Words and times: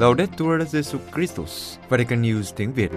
Laudetur 0.00 0.62
Jesu 0.72 0.98
Christus, 1.14 1.78
Vatican 1.88 2.22
News 2.22 2.52
tiếng 2.56 2.72
Việt. 2.72 2.90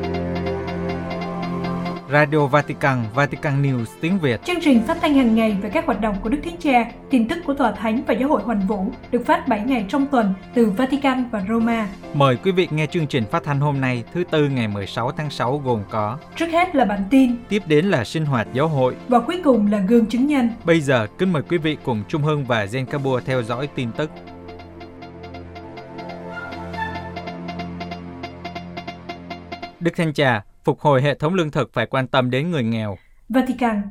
Radio 2.12 2.47
Vatican, 2.47 2.97
Vatican 3.15 3.63
News 3.63 3.85
tiếng 4.01 4.19
Việt. 4.19 4.44
Chương 4.46 4.62
trình 4.62 4.83
phát 4.87 4.97
thanh 5.01 5.13
hàng 5.13 5.35
ngày 5.35 5.58
về 5.62 5.69
các 5.69 5.85
hoạt 5.85 6.01
động 6.01 6.15
của 6.24 6.29
Đức 6.29 6.37
Thánh 6.44 6.58
Cha, 6.58 6.92
tin 7.10 7.28
tức 7.28 7.37
của 7.46 7.53
Tòa 7.53 7.71
Thánh 7.71 8.03
và 8.08 8.13
Giáo 8.13 8.29
hội 8.29 8.42
Hoàn 8.42 8.67
Vũ 8.67 8.92
được 9.12 9.26
phát 9.26 9.47
7 9.47 9.60
ngày 9.60 9.85
trong 9.89 10.05
tuần 10.05 10.33
từ 10.53 10.65
Vatican 10.69 11.29
và 11.31 11.46
Roma. 11.49 11.87
Mời 12.13 12.37
quý 12.44 12.51
vị 12.51 12.67
nghe 12.71 12.87
chương 12.87 13.08
trình 13.08 13.24
phát 13.31 13.44
thanh 13.44 13.60
hôm 13.60 13.81
nay 13.81 14.04
thứ 14.13 14.24
Tư 14.31 14.49
ngày 14.49 14.67
16 14.67 15.12
tháng 15.12 15.29
6 15.29 15.62
gồm 15.65 15.83
có 15.90 16.17
Trước 16.35 16.48
hết 16.52 16.76
là 16.76 16.85
bản 16.85 17.04
tin, 17.09 17.35
Tiếp 17.49 17.63
đến 17.67 17.85
là 17.85 18.04
sinh 18.04 18.26
hoạt 18.26 18.48
giáo 18.54 18.67
hội. 18.67 18.95
và 19.08 19.20
cuối 19.20 19.41
cùng 19.44 19.72
là 19.72 19.80
gương 19.80 20.05
chứng 20.05 20.27
nhân. 20.27 20.49
Bây 20.66 20.81
giờ 20.81 21.08
kính 21.17 21.34
mời 21.34 21.44
quý 21.49 21.58
vị 21.58 21.77
cùng 21.84 22.04
Trung 22.08 22.22
Hưng 22.22 22.45
và 22.45 22.66
Zen 22.66 22.85
Kabua 22.85 23.20
theo 23.20 23.44
dõi 23.44 23.67
tin 23.76 23.91
tức. 23.91 24.09
Đức 29.84 29.92
Thanh 29.96 30.14
Trà 30.14 30.46
phục 30.64 30.80
hồi 30.80 31.02
hệ 31.02 31.16
thống 31.16 31.34
lương 31.34 31.52
thực 31.52 31.73
phải 31.73 31.86
quan 31.86 32.08
tâm 32.08 32.30
đến 32.30 32.52
người 32.52 32.64
nghèo. 32.64 32.98
Vatican 33.30 33.82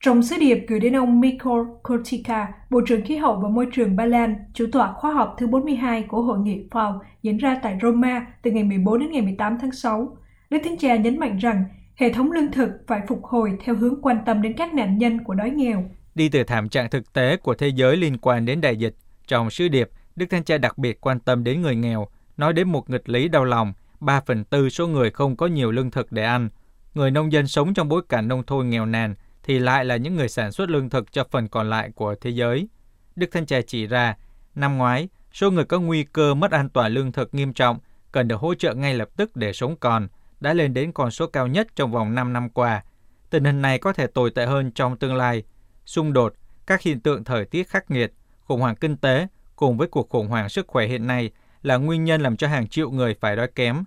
Trong 0.00 0.22
sứ 0.22 0.36
điệp 0.40 0.64
gửi 0.68 0.80
đến 0.80 0.96
ông 0.96 1.20
Mikhail 1.20 1.60
Kortika, 1.82 2.48
Bộ 2.70 2.80
trưởng 2.86 3.04
Khí 3.04 3.16
hậu 3.16 3.40
và 3.40 3.48
Môi 3.48 3.66
trường 3.72 3.96
Ba 3.96 4.04
Lan, 4.04 4.34
chủ 4.54 4.66
tọa 4.72 4.92
khóa 4.92 5.12
họp 5.12 5.34
thứ 5.38 5.46
42 5.46 6.02
của 6.02 6.22
Hội 6.22 6.38
nghị 6.38 6.68
FAO 6.70 6.98
diễn 7.22 7.36
ra 7.36 7.60
tại 7.62 7.78
Roma 7.82 8.26
từ 8.42 8.50
ngày 8.50 8.64
14 8.64 9.00
đến 9.00 9.10
ngày 9.10 9.22
18 9.22 9.58
tháng 9.60 9.72
6, 9.72 10.16
Đức 10.50 10.58
Thánh 10.64 10.78
Cha 10.78 10.96
nhấn 10.96 11.18
mạnh 11.18 11.38
rằng 11.38 11.64
hệ 11.94 12.12
thống 12.12 12.32
lương 12.32 12.52
thực 12.52 12.70
phải 12.86 13.00
phục 13.08 13.24
hồi 13.24 13.52
theo 13.64 13.74
hướng 13.74 14.02
quan 14.02 14.18
tâm 14.26 14.42
đến 14.42 14.52
các 14.56 14.74
nạn 14.74 14.98
nhân 14.98 15.24
của 15.24 15.34
đói 15.34 15.50
nghèo. 15.50 15.90
Đi 16.14 16.28
từ 16.28 16.44
thảm 16.44 16.68
trạng 16.68 16.90
thực 16.90 17.12
tế 17.12 17.36
của 17.36 17.54
thế 17.54 17.68
giới 17.68 17.96
liên 17.96 18.18
quan 18.18 18.44
đến 18.44 18.60
đại 18.60 18.76
dịch, 18.76 18.94
trong 19.26 19.50
sứ 19.50 19.68
điệp, 19.68 19.90
Đức 20.16 20.26
Thánh 20.30 20.44
Cha 20.44 20.58
đặc 20.58 20.78
biệt 20.78 21.00
quan 21.00 21.20
tâm 21.20 21.44
đến 21.44 21.62
người 21.62 21.76
nghèo, 21.76 22.08
nói 22.36 22.52
đến 22.52 22.68
một 22.68 22.90
nghịch 22.90 23.08
lý 23.08 23.28
đau 23.28 23.44
lòng, 23.44 23.72
3 24.00 24.20
phần 24.20 24.44
tư 24.44 24.68
số 24.68 24.86
người 24.86 25.10
không 25.10 25.36
có 25.36 25.46
nhiều 25.46 25.70
lương 25.70 25.90
thực 25.90 26.12
để 26.12 26.24
ăn. 26.24 26.48
Người 26.94 27.10
nông 27.10 27.32
dân 27.32 27.46
sống 27.46 27.74
trong 27.74 27.88
bối 27.88 28.02
cảnh 28.08 28.28
nông 28.28 28.42
thôn 28.46 28.68
nghèo 28.68 28.86
nàn 28.86 29.14
thì 29.42 29.58
lại 29.58 29.84
là 29.84 29.96
những 29.96 30.16
người 30.16 30.28
sản 30.28 30.52
xuất 30.52 30.70
lương 30.70 30.90
thực 30.90 31.12
cho 31.12 31.24
phần 31.30 31.48
còn 31.48 31.70
lại 31.70 31.90
của 31.94 32.14
thế 32.20 32.30
giới. 32.30 32.68
Đức 33.16 33.26
Thánh 33.32 33.46
Cha 33.46 33.60
chỉ 33.66 33.86
ra, 33.86 34.16
năm 34.54 34.78
ngoái, 34.78 35.08
số 35.32 35.50
người 35.50 35.64
có 35.64 35.80
nguy 35.80 36.04
cơ 36.04 36.34
mất 36.34 36.50
an 36.50 36.68
toàn 36.68 36.92
lương 36.92 37.12
thực 37.12 37.34
nghiêm 37.34 37.52
trọng 37.52 37.78
cần 38.12 38.28
được 38.28 38.40
hỗ 38.40 38.54
trợ 38.54 38.74
ngay 38.74 38.94
lập 38.94 39.08
tức 39.16 39.36
để 39.36 39.52
sống 39.52 39.76
còn, 39.76 40.08
đã 40.40 40.54
lên 40.54 40.74
đến 40.74 40.92
con 40.92 41.10
số 41.10 41.26
cao 41.26 41.46
nhất 41.46 41.66
trong 41.76 41.92
vòng 41.92 42.14
5 42.14 42.32
năm 42.32 42.50
qua. 42.50 42.84
Tình 43.30 43.44
hình 43.44 43.62
này 43.62 43.78
có 43.78 43.92
thể 43.92 44.06
tồi 44.06 44.30
tệ 44.30 44.46
hơn 44.46 44.70
trong 44.70 44.96
tương 44.96 45.14
lai. 45.14 45.42
Xung 45.86 46.12
đột, 46.12 46.34
các 46.66 46.82
hiện 46.82 47.00
tượng 47.00 47.24
thời 47.24 47.44
tiết 47.44 47.68
khắc 47.68 47.90
nghiệt, 47.90 48.12
khủng 48.44 48.60
hoảng 48.60 48.76
kinh 48.76 48.96
tế 48.96 49.26
cùng 49.56 49.76
với 49.76 49.88
cuộc 49.88 50.08
khủng 50.08 50.28
hoảng 50.28 50.48
sức 50.48 50.66
khỏe 50.66 50.86
hiện 50.86 51.06
nay 51.06 51.30
là 51.66 51.76
nguyên 51.76 52.04
nhân 52.04 52.20
làm 52.20 52.36
cho 52.36 52.48
hàng 52.48 52.68
triệu 52.68 52.90
người 52.90 53.14
phải 53.20 53.36
đói 53.36 53.48
kém. 53.54 53.84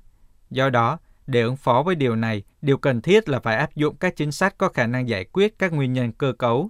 Do 0.49 0.69
đó, 0.69 0.97
để 1.27 1.41
ứng 1.41 1.55
phó 1.55 1.83
với 1.83 1.95
điều 1.95 2.15
này, 2.15 2.43
điều 2.61 2.77
cần 2.77 3.01
thiết 3.01 3.29
là 3.29 3.39
phải 3.39 3.55
áp 3.55 3.75
dụng 3.75 3.95
các 3.95 4.15
chính 4.15 4.31
sách 4.31 4.57
có 4.57 4.69
khả 4.69 4.87
năng 4.87 5.09
giải 5.09 5.25
quyết 5.25 5.59
các 5.59 5.73
nguyên 5.73 5.93
nhân 5.93 6.11
cơ 6.11 6.33
cấu. 6.33 6.69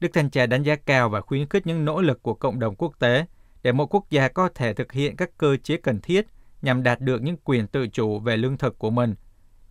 Đức 0.00 0.08
Thanh 0.12 0.30
Cha 0.30 0.46
đánh 0.46 0.62
giá 0.62 0.76
cao 0.76 1.08
và 1.08 1.20
khuyến 1.20 1.48
khích 1.48 1.66
những 1.66 1.84
nỗ 1.84 2.00
lực 2.00 2.22
của 2.22 2.34
cộng 2.34 2.58
đồng 2.58 2.74
quốc 2.74 2.92
tế 2.98 3.26
để 3.62 3.72
một 3.72 3.94
quốc 3.94 4.10
gia 4.10 4.28
có 4.28 4.48
thể 4.54 4.74
thực 4.74 4.92
hiện 4.92 5.16
các 5.16 5.30
cơ 5.38 5.56
chế 5.56 5.76
cần 5.76 6.00
thiết 6.00 6.26
nhằm 6.62 6.82
đạt 6.82 7.00
được 7.00 7.22
những 7.22 7.36
quyền 7.44 7.66
tự 7.66 7.88
chủ 7.88 8.18
về 8.18 8.36
lương 8.36 8.56
thực 8.56 8.78
của 8.78 8.90
mình. 8.90 9.14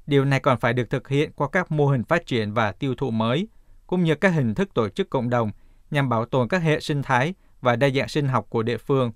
Điều 0.08 0.26
này 0.26 0.40
còn 0.40 0.60
phải 0.60 0.74
được 0.74 0.90
thực 0.90 1.08
hiện 1.08 1.32
qua 1.36 1.48
các 1.52 1.72
mô 1.72 1.88
hình 1.88 2.04
phát 2.04 2.26
triển 2.26 2.54
và 2.54 2.72
tiêu 2.72 2.96
thụ 2.96 3.12
mới, 3.12 3.48
cũng 3.88 4.04
như 4.04 4.16
các 4.16 4.30
hình 4.30 4.56
thức 4.56 4.74
tổ 4.74 4.90
chức 4.90 5.10
cộng 5.10 5.30
đồng 5.30 5.52
nhằm 5.92 6.10
bảo 6.10 6.26
tồn 6.26 6.48
các 6.48 6.62
hệ 6.62 6.80
sinh 6.80 7.02
thái 7.02 7.34
và 7.62 7.76
đa 7.76 7.90
dạng 7.90 8.08
sinh 8.08 8.28
học 8.28 8.46
của 8.50 8.64
địa 8.64 8.78
phương. 8.78 9.12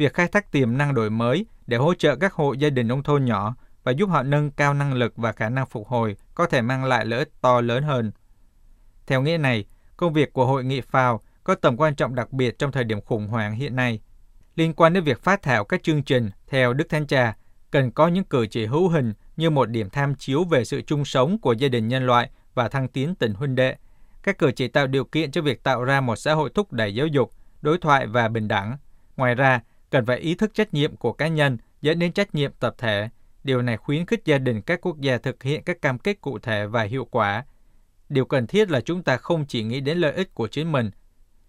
Việc 0.00 0.14
khai 0.14 0.28
thác 0.28 0.52
tiềm 0.52 0.78
năng 0.78 0.94
đổi 0.94 1.10
mới 1.10 1.46
để 1.66 1.76
hỗ 1.76 1.94
trợ 1.94 2.16
các 2.16 2.32
hộ 2.32 2.52
gia 2.52 2.70
đình 2.70 2.88
nông 2.88 3.02
thôn 3.02 3.24
nhỏ 3.24 3.54
và 3.84 3.92
giúp 3.92 4.06
họ 4.06 4.22
nâng 4.22 4.50
cao 4.50 4.74
năng 4.74 4.92
lực 4.92 5.16
và 5.16 5.32
khả 5.32 5.48
năng 5.48 5.66
phục 5.66 5.88
hồi 5.88 6.16
có 6.34 6.46
thể 6.46 6.62
mang 6.62 6.84
lại 6.84 7.06
lợi 7.06 7.18
ích 7.18 7.32
to 7.40 7.60
lớn 7.60 7.82
hơn. 7.82 8.12
Theo 9.06 9.22
nghĩa 9.22 9.38
này, 9.38 9.64
công 9.96 10.12
việc 10.12 10.32
của 10.32 10.46
hội 10.46 10.64
nghị 10.64 10.80
FAO 10.80 11.18
có 11.44 11.54
tầm 11.54 11.76
quan 11.76 11.94
trọng 11.94 12.14
đặc 12.14 12.32
biệt 12.32 12.58
trong 12.58 12.72
thời 12.72 12.84
điểm 12.84 13.00
khủng 13.00 13.26
hoảng 13.26 13.54
hiện 13.54 13.76
nay. 13.76 14.00
Liên 14.56 14.74
quan 14.74 14.92
đến 14.92 15.04
việc 15.04 15.22
phát 15.22 15.42
thảo 15.42 15.64
các 15.64 15.82
chương 15.82 16.02
trình, 16.02 16.30
theo 16.48 16.72
Đức 16.72 16.88
Thánh 16.88 17.06
Cha, 17.06 17.36
cần 17.70 17.90
có 17.90 18.08
những 18.08 18.24
cử 18.24 18.46
chỉ 18.46 18.66
hữu 18.66 18.88
hình 18.88 19.12
như 19.36 19.50
một 19.50 19.70
điểm 19.70 19.90
tham 19.90 20.14
chiếu 20.14 20.44
về 20.44 20.64
sự 20.64 20.82
chung 20.82 21.04
sống 21.04 21.38
của 21.38 21.52
gia 21.52 21.68
đình 21.68 21.88
nhân 21.88 22.06
loại 22.06 22.30
và 22.54 22.68
thăng 22.68 22.88
tiến 22.88 23.14
tình 23.14 23.34
huynh 23.34 23.54
đệ. 23.54 23.76
Các 24.22 24.38
cử 24.38 24.52
chỉ 24.52 24.68
tạo 24.68 24.86
điều 24.86 25.04
kiện 25.04 25.30
cho 25.30 25.42
việc 25.42 25.62
tạo 25.62 25.84
ra 25.84 26.00
một 26.00 26.16
xã 26.16 26.34
hội 26.34 26.50
thúc 26.54 26.72
đẩy 26.72 26.94
giáo 26.94 27.06
dục, 27.06 27.30
đối 27.62 27.78
thoại 27.78 28.06
và 28.06 28.28
bình 28.28 28.48
đẳng. 28.48 28.76
Ngoài 29.16 29.34
ra, 29.34 29.60
cần 29.90 30.06
phải 30.06 30.18
ý 30.18 30.34
thức 30.34 30.54
trách 30.54 30.74
nhiệm 30.74 30.96
của 30.96 31.12
cá 31.12 31.28
nhân 31.28 31.58
dẫn 31.82 31.98
đến 31.98 32.12
trách 32.12 32.34
nhiệm 32.34 32.52
tập 32.60 32.74
thể. 32.78 33.08
Điều 33.44 33.62
này 33.62 33.76
khuyến 33.76 34.06
khích 34.06 34.24
gia 34.24 34.38
đình 34.38 34.62
các 34.62 34.80
quốc 34.80 35.00
gia 35.00 35.18
thực 35.18 35.42
hiện 35.42 35.62
các 35.62 35.82
cam 35.82 35.98
kết 35.98 36.20
cụ 36.20 36.38
thể 36.38 36.66
và 36.66 36.82
hiệu 36.82 37.04
quả. 37.10 37.44
Điều 38.08 38.24
cần 38.24 38.46
thiết 38.46 38.70
là 38.70 38.80
chúng 38.80 39.02
ta 39.02 39.16
không 39.16 39.46
chỉ 39.46 39.62
nghĩ 39.62 39.80
đến 39.80 39.98
lợi 39.98 40.12
ích 40.12 40.34
của 40.34 40.48
chính 40.48 40.72
mình. 40.72 40.90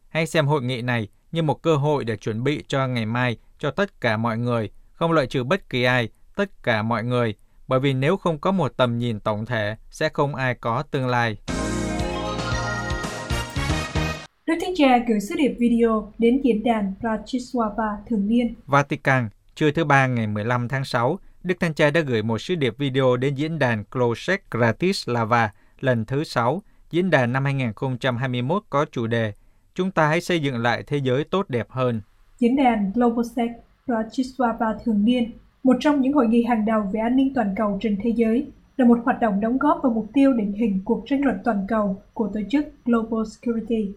Hãy 0.10 0.28
xem 0.28 0.48
hội 0.48 0.62
nghị 0.62 0.82
này 0.82 1.08
như 1.32 1.42
một 1.42 1.62
cơ 1.62 1.76
hội 1.76 2.06
để 2.06 2.18
chuẩn 2.18 2.44
bị 2.44 2.64
cho 2.68 2.88
ngày 2.88 3.06
mai 3.06 3.38
cho 3.60 3.72
tất 3.72 4.02
cả 4.02 4.18
mọi 4.18 4.38
người, 4.38 4.70
không 4.94 5.12
loại 5.12 5.28
trừ 5.28 5.44
bất 5.44 5.70
kỳ 5.70 5.84
ai, 5.84 6.10
tất 6.36 6.64
cả 6.64 6.82
mọi 6.82 7.04
người, 7.04 7.36
bởi 7.68 7.80
vì 7.80 7.94
nếu 7.94 8.18
không 8.18 8.40
có 8.40 8.52
một 8.52 8.74
tầm 8.78 8.98
nhìn 8.98 9.20
tổng 9.20 9.46
thể, 9.46 9.76
sẽ 9.90 10.10
không 10.10 10.36
ai 10.36 10.56
có 10.56 10.84
tương 10.84 11.08
lai. 11.08 11.38
Đức 14.52 14.58
Thánh 14.62 14.74
Cha 14.76 14.98
gửi 15.08 15.20
sứ 15.20 15.36
điệp 15.36 15.56
video 15.60 16.14
đến 16.18 16.42
diễn 16.44 16.64
đàn 16.64 16.94
Bratislava 17.00 17.98
thường 18.10 18.28
niên. 18.28 18.54
Vatican, 18.68 19.30
trưa 19.56 19.72
thứ 19.72 19.86
ba 19.86 20.08
ngày 20.08 20.28
15 20.28 20.68
tháng 20.68 20.86
6, 20.86 21.20
Đức 21.44 21.56
Thanh 21.60 21.74
Cha 21.74 21.90
đã 21.90 22.02
gửi 22.02 22.24
một 22.24 22.38
sứ 22.38 22.56
điệp 22.56 22.78
video 22.78 23.18
đến 23.18 23.36
diễn 23.36 23.60
đàn 23.60 23.84
Klosek 23.84 24.44
Bratislava 24.52 25.54
lần 25.80 26.06
thứ 26.06 26.24
6. 26.24 26.62
Diễn 26.92 27.10
đàn 27.10 27.34
năm 27.34 27.44
2021 27.44 28.64
có 28.70 28.86
chủ 28.92 29.08
đề 29.08 29.34
Chúng 29.76 29.92
ta 29.92 30.08
hãy 30.08 30.22
xây 30.22 30.40
dựng 30.40 30.58
lại 30.58 30.84
thế 30.88 30.98
giới 30.98 31.24
tốt 31.24 31.50
đẹp 31.50 31.68
hơn. 31.70 32.02
Diễn 32.40 32.56
đàn 32.56 32.92
Globosec 32.96 33.52
Bratislava 33.88 34.76
thường 34.86 35.06
niên, 35.06 35.32
một 35.64 35.78
trong 35.80 36.02
những 36.02 36.14
hội 36.14 36.28
nghị 36.28 36.44
hàng 36.44 36.66
đầu 36.66 36.82
về 36.94 37.00
an 37.00 37.16
ninh 37.16 37.34
toàn 37.34 37.54
cầu 37.58 37.80
trên 37.82 37.98
thế 38.04 38.10
giới, 38.16 38.48
là 38.78 38.86
một 38.86 39.00
hoạt 39.06 39.22
động 39.22 39.42
đóng 39.42 39.58
góp 39.58 39.80
vào 39.84 39.94
mục 39.94 40.08
tiêu 40.14 40.34
định 40.34 40.54
hình 40.54 40.82
cuộc 40.86 41.04
tranh 41.06 41.26
luận 41.26 41.38
toàn 41.44 41.66
cầu 41.68 42.02
của 42.14 42.30
tổ 42.34 42.40
chức 42.50 42.66
Global 42.86 43.26
Security. 43.26 43.94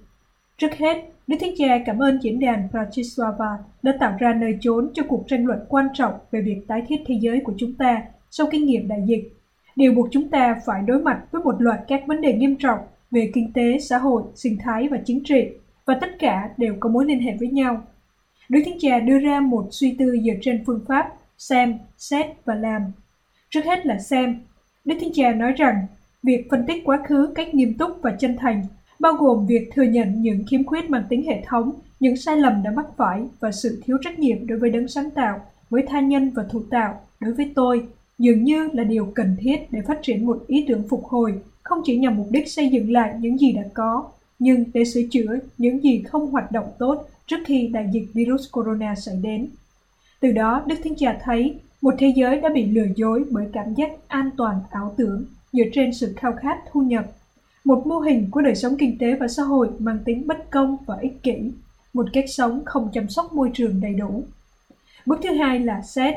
Trước 0.59 0.75
hết, 0.78 0.97
Đức 1.26 1.37
Thánh 1.41 1.54
Cha 1.59 1.78
cảm 1.87 1.98
ơn 1.98 2.19
diễn 2.22 2.41
đàn 2.41 2.69
Bratislava 2.70 3.59
đã 3.82 3.92
tạo 4.00 4.16
ra 4.19 4.34
nơi 4.34 4.59
trốn 4.60 4.91
cho 4.94 5.03
cuộc 5.09 5.25
tranh 5.28 5.47
luận 5.47 5.59
quan 5.69 5.88
trọng 5.94 6.12
về 6.31 6.41
việc 6.41 6.65
tái 6.69 6.82
thiết 6.88 6.97
thế 7.06 7.15
giới 7.20 7.41
của 7.44 7.54
chúng 7.56 7.75
ta 7.75 8.03
sau 8.31 8.47
kinh 8.50 8.66
nghiệm 8.66 8.88
đại 8.88 9.03
dịch. 9.06 9.37
Điều 9.76 9.93
buộc 9.93 10.09
chúng 10.10 10.28
ta 10.28 10.56
phải 10.66 10.82
đối 10.87 11.03
mặt 11.03 11.22
với 11.31 11.43
một 11.43 11.56
loạt 11.59 11.81
các 11.88 12.03
vấn 12.06 12.20
đề 12.20 12.32
nghiêm 12.32 12.56
trọng 12.56 12.78
về 13.10 13.31
kinh 13.34 13.53
tế, 13.53 13.78
xã 13.78 13.98
hội, 13.98 14.22
sinh 14.34 14.59
thái 14.59 14.88
và 14.88 14.98
chính 15.04 15.25
trị, 15.25 15.48
và 15.84 15.98
tất 16.00 16.19
cả 16.19 16.50
đều 16.56 16.75
có 16.81 16.88
mối 16.88 17.04
liên 17.06 17.20
hệ 17.20 17.37
với 17.41 17.48
nhau. 17.48 17.82
Đức 18.48 18.60
Thánh 18.64 18.78
Cha 18.81 18.98
đưa 18.98 19.19
ra 19.19 19.41
một 19.41 19.69
suy 19.70 19.97
tư 19.98 20.16
dựa 20.25 20.34
trên 20.41 20.64
phương 20.66 20.84
pháp 20.88 21.12
xem, 21.38 21.78
xét 21.97 22.26
và 22.44 22.54
làm. 22.54 22.82
Trước 23.50 23.64
hết 23.64 23.87
là 23.87 23.98
xem. 23.98 24.41
Đức 24.84 24.94
Thánh 25.00 25.12
Cha 25.14 25.32
nói 25.32 25.53
rằng, 25.53 25.87
việc 26.22 26.47
phân 26.50 26.66
tích 26.66 26.82
quá 26.84 26.98
khứ 27.09 27.32
cách 27.34 27.54
nghiêm 27.54 27.75
túc 27.75 27.91
và 28.03 28.16
chân 28.19 28.37
thành 28.37 28.62
bao 29.00 29.12
gồm 29.12 29.47
việc 29.47 29.71
thừa 29.75 29.82
nhận 29.82 30.22
những 30.22 30.44
khiếm 30.50 30.65
khuyết 30.65 30.91
mang 30.91 31.05
tính 31.09 31.27
hệ 31.27 31.43
thống, 31.47 31.72
những 32.00 32.16
sai 32.16 32.37
lầm 32.37 32.62
đã 32.62 32.71
mắc 32.71 32.87
phải 32.97 33.22
và 33.41 33.53
sự 33.53 33.82
thiếu 33.84 33.97
trách 34.05 34.19
nhiệm 34.19 34.47
đối 34.47 34.59
với 34.59 34.71
đấng 34.71 34.88
sáng 34.88 35.10
tạo, 35.10 35.41
với 35.71 35.82
tha 35.88 36.00
nhân 36.00 36.31
và 36.34 36.44
thủ 36.50 36.62
tạo, 36.71 37.00
đối 37.21 37.32
với 37.32 37.53
tôi, 37.55 37.87
dường 38.19 38.44
như 38.44 38.69
là 38.72 38.84
điều 38.84 39.12
cần 39.15 39.37
thiết 39.41 39.56
để 39.71 39.81
phát 39.87 39.99
triển 40.03 40.27
một 40.27 40.44
ý 40.47 40.65
tưởng 40.69 40.88
phục 40.88 41.05
hồi, 41.05 41.34
không 41.62 41.81
chỉ 41.84 41.99
nhằm 41.99 42.16
mục 42.16 42.27
đích 42.31 42.53
xây 42.53 42.69
dựng 42.69 42.93
lại 42.93 43.15
những 43.21 43.38
gì 43.38 43.53
đã 43.53 43.62
có, 43.75 44.10
nhưng 44.38 44.65
để 44.75 44.84
sửa 44.84 45.03
chữa 45.11 45.38
những 45.59 45.82
gì 45.82 46.03
không 46.03 46.31
hoạt 46.31 46.52
động 46.52 46.70
tốt 46.79 47.08
trước 47.26 47.37
khi 47.47 47.67
đại 47.73 47.90
dịch 47.93 48.06
virus 48.14 48.52
corona 48.52 48.94
xảy 48.94 49.17
đến. 49.23 49.49
Từ 50.20 50.32
đó, 50.32 50.62
Đức 50.67 50.75
Thánh 50.85 50.94
Cha 50.97 51.19
thấy 51.23 51.61
một 51.81 51.94
thế 51.99 52.12
giới 52.17 52.40
đã 52.40 52.49
bị 52.49 52.67
lừa 52.67 52.87
dối 52.97 53.25
bởi 53.31 53.47
cảm 53.52 53.75
giác 53.75 53.90
an 54.06 54.31
toàn 54.37 54.61
ảo 54.70 54.94
tưởng 54.97 55.25
dựa 55.52 55.64
trên 55.73 55.94
sự 55.94 56.12
khao 56.17 56.32
khát 56.32 56.58
thu 56.73 56.81
nhập 56.81 57.05
một 57.64 57.87
mô 57.87 57.99
hình 57.99 58.31
của 58.31 58.40
đời 58.40 58.55
sống 58.55 58.76
kinh 58.78 58.99
tế 58.99 59.14
và 59.14 59.28
xã 59.28 59.43
hội 59.43 59.69
mang 59.78 59.99
tính 60.05 60.26
bất 60.26 60.50
công 60.50 60.76
và 60.87 60.96
ích 61.00 61.22
kỷ, 61.22 61.52
một 61.93 62.06
cách 62.12 62.25
sống 62.28 62.62
không 62.64 62.88
chăm 62.93 63.08
sóc 63.08 63.32
môi 63.32 63.50
trường 63.55 63.81
đầy 63.81 63.94
đủ. 63.94 64.25
Bước 65.06 65.19
thứ 65.22 65.31
hai 65.34 65.61
là 65.61 65.82
xét, 65.82 66.14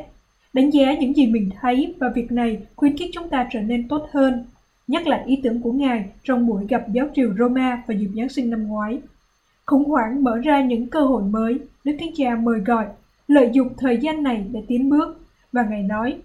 đánh 0.54 0.70
giá 0.70 0.94
những 0.94 1.16
gì 1.16 1.28
mình 1.28 1.50
thấy 1.62 1.96
và 2.00 2.10
việc 2.16 2.32
này 2.32 2.62
khuyến 2.76 2.98
khích 2.98 3.12
chúng 3.14 3.30
ta 3.30 3.48
trở 3.52 3.62
nên 3.62 3.88
tốt 3.88 4.08
hơn, 4.12 4.46
nhắc 4.88 5.08
lại 5.08 5.24
ý 5.26 5.40
tưởng 5.44 5.62
của 5.62 5.72
Ngài 5.72 6.06
trong 6.24 6.48
buổi 6.48 6.68
gặp 6.70 6.86
giáo 6.94 7.08
triều 7.16 7.34
Roma 7.40 7.84
vào 7.88 7.98
dịp 7.98 8.10
Giáng 8.16 8.30
sinh 8.30 8.50
năm 8.50 8.68
ngoái. 8.68 9.00
Khủng 9.66 9.86
hoảng 9.86 10.24
mở 10.24 10.38
ra 10.38 10.62
những 10.62 10.88
cơ 10.88 11.02
hội 11.02 11.24
mới, 11.24 11.60
Đức 11.84 11.94
Thánh 12.00 12.12
Cha 12.16 12.36
mời 12.36 12.60
gọi, 12.60 12.86
lợi 13.28 13.50
dụng 13.54 13.70
thời 13.78 13.98
gian 13.98 14.24
này 14.24 14.46
để 14.52 14.64
tiến 14.68 14.90
bước, 14.90 15.22
và 15.52 15.66
Ngài 15.70 15.84
nói, 15.84 16.18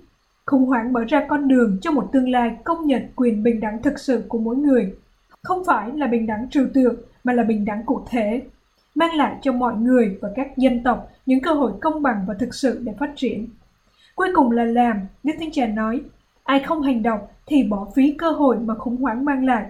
khủng 0.47 0.67
hoảng 0.67 0.93
mở 0.93 1.05
ra 1.09 1.27
con 1.29 1.49
đường 1.49 1.79
cho 1.81 1.91
một 1.91 2.09
tương 2.13 2.29
lai 2.29 2.57
công 2.65 2.87
nhận 2.87 3.03
quyền 3.17 3.43
bình 3.43 3.61
đẳng 3.61 3.83
thực 3.83 3.99
sự 3.99 4.25
của 4.29 4.39
mỗi 4.39 4.57
người 4.57 4.95
không 5.43 5.65
phải 5.67 5.91
là 5.95 6.07
bình 6.07 6.27
đẳng 6.27 6.49
trừu 6.51 6.67
tượng 6.75 6.97
mà 7.25 7.33
là 7.33 7.43
bình 7.43 7.65
đẳng 7.65 7.83
cụ 7.87 8.01
thể, 8.11 8.43
mang 8.95 9.15
lại 9.15 9.37
cho 9.43 9.53
mọi 9.53 9.75
người 9.75 10.19
và 10.21 10.29
các 10.37 10.57
dân 10.57 10.83
tộc 10.83 11.09
những 11.27 11.41
cơ 11.41 11.53
hội 11.53 11.73
công 11.81 12.03
bằng 12.03 12.25
và 12.29 12.35
thực 12.39 12.55
sự 12.55 12.81
để 12.85 12.93
phát 12.99 13.13
triển. 13.17 13.47
Cuối 14.15 14.29
cùng 14.35 14.51
là 14.51 14.65
làm, 14.65 14.97
Đức 15.23 15.33
Thánh 15.41 15.51
Cha 15.53 15.67
nói, 15.67 16.01
ai 16.45 16.61
không 16.61 16.83
hành 16.83 17.03
động 17.03 17.21
thì 17.47 17.63
bỏ 17.63 17.89
phí 17.95 18.15
cơ 18.19 18.31
hội 18.31 18.59
mà 18.59 18.75
khủng 18.75 18.97
hoảng 18.97 19.25
mang 19.25 19.45
lại. 19.45 19.67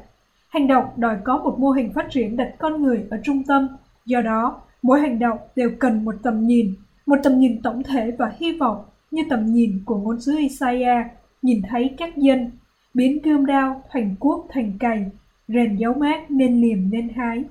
Hành 0.48 0.66
động 0.66 0.84
đòi 0.96 1.16
có 1.24 1.38
một 1.38 1.58
mô 1.58 1.70
hình 1.70 1.92
phát 1.92 2.06
triển 2.10 2.36
đặt 2.36 2.54
con 2.58 2.82
người 2.82 3.04
ở 3.10 3.20
trung 3.22 3.42
tâm, 3.44 3.68
do 4.06 4.20
đó 4.20 4.60
mỗi 4.82 5.00
hành 5.00 5.18
động 5.18 5.38
đều 5.56 5.70
cần 5.78 6.04
một 6.04 6.14
tầm 6.22 6.46
nhìn, 6.46 6.74
một 7.06 7.16
tầm 7.22 7.38
nhìn 7.38 7.62
tổng 7.62 7.82
thể 7.82 8.10
và 8.18 8.32
hy 8.36 8.52
vọng 8.52 8.84
như 9.10 9.22
tầm 9.30 9.46
nhìn 9.46 9.82
của 9.84 9.96
ngôn 9.96 10.20
sứ 10.20 10.36
Isaiah 10.38 11.06
nhìn 11.42 11.62
thấy 11.70 11.94
các 11.98 12.16
dân 12.16 12.50
biến 12.94 13.22
gươm 13.22 13.46
đao 13.46 13.82
thành 13.90 14.14
quốc 14.20 14.46
thành 14.50 14.78
cày, 14.78 15.10
rèn 15.54 15.76
dấu 15.76 15.94
mát 15.94 16.30
nên 16.30 16.60
liềm 16.60 16.90
nên 16.90 17.08
hái. 17.08 17.44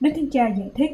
Đức 0.00 0.10
Thánh 0.14 0.30
Cha 0.30 0.48
giải 0.58 0.70
thích, 0.74 0.90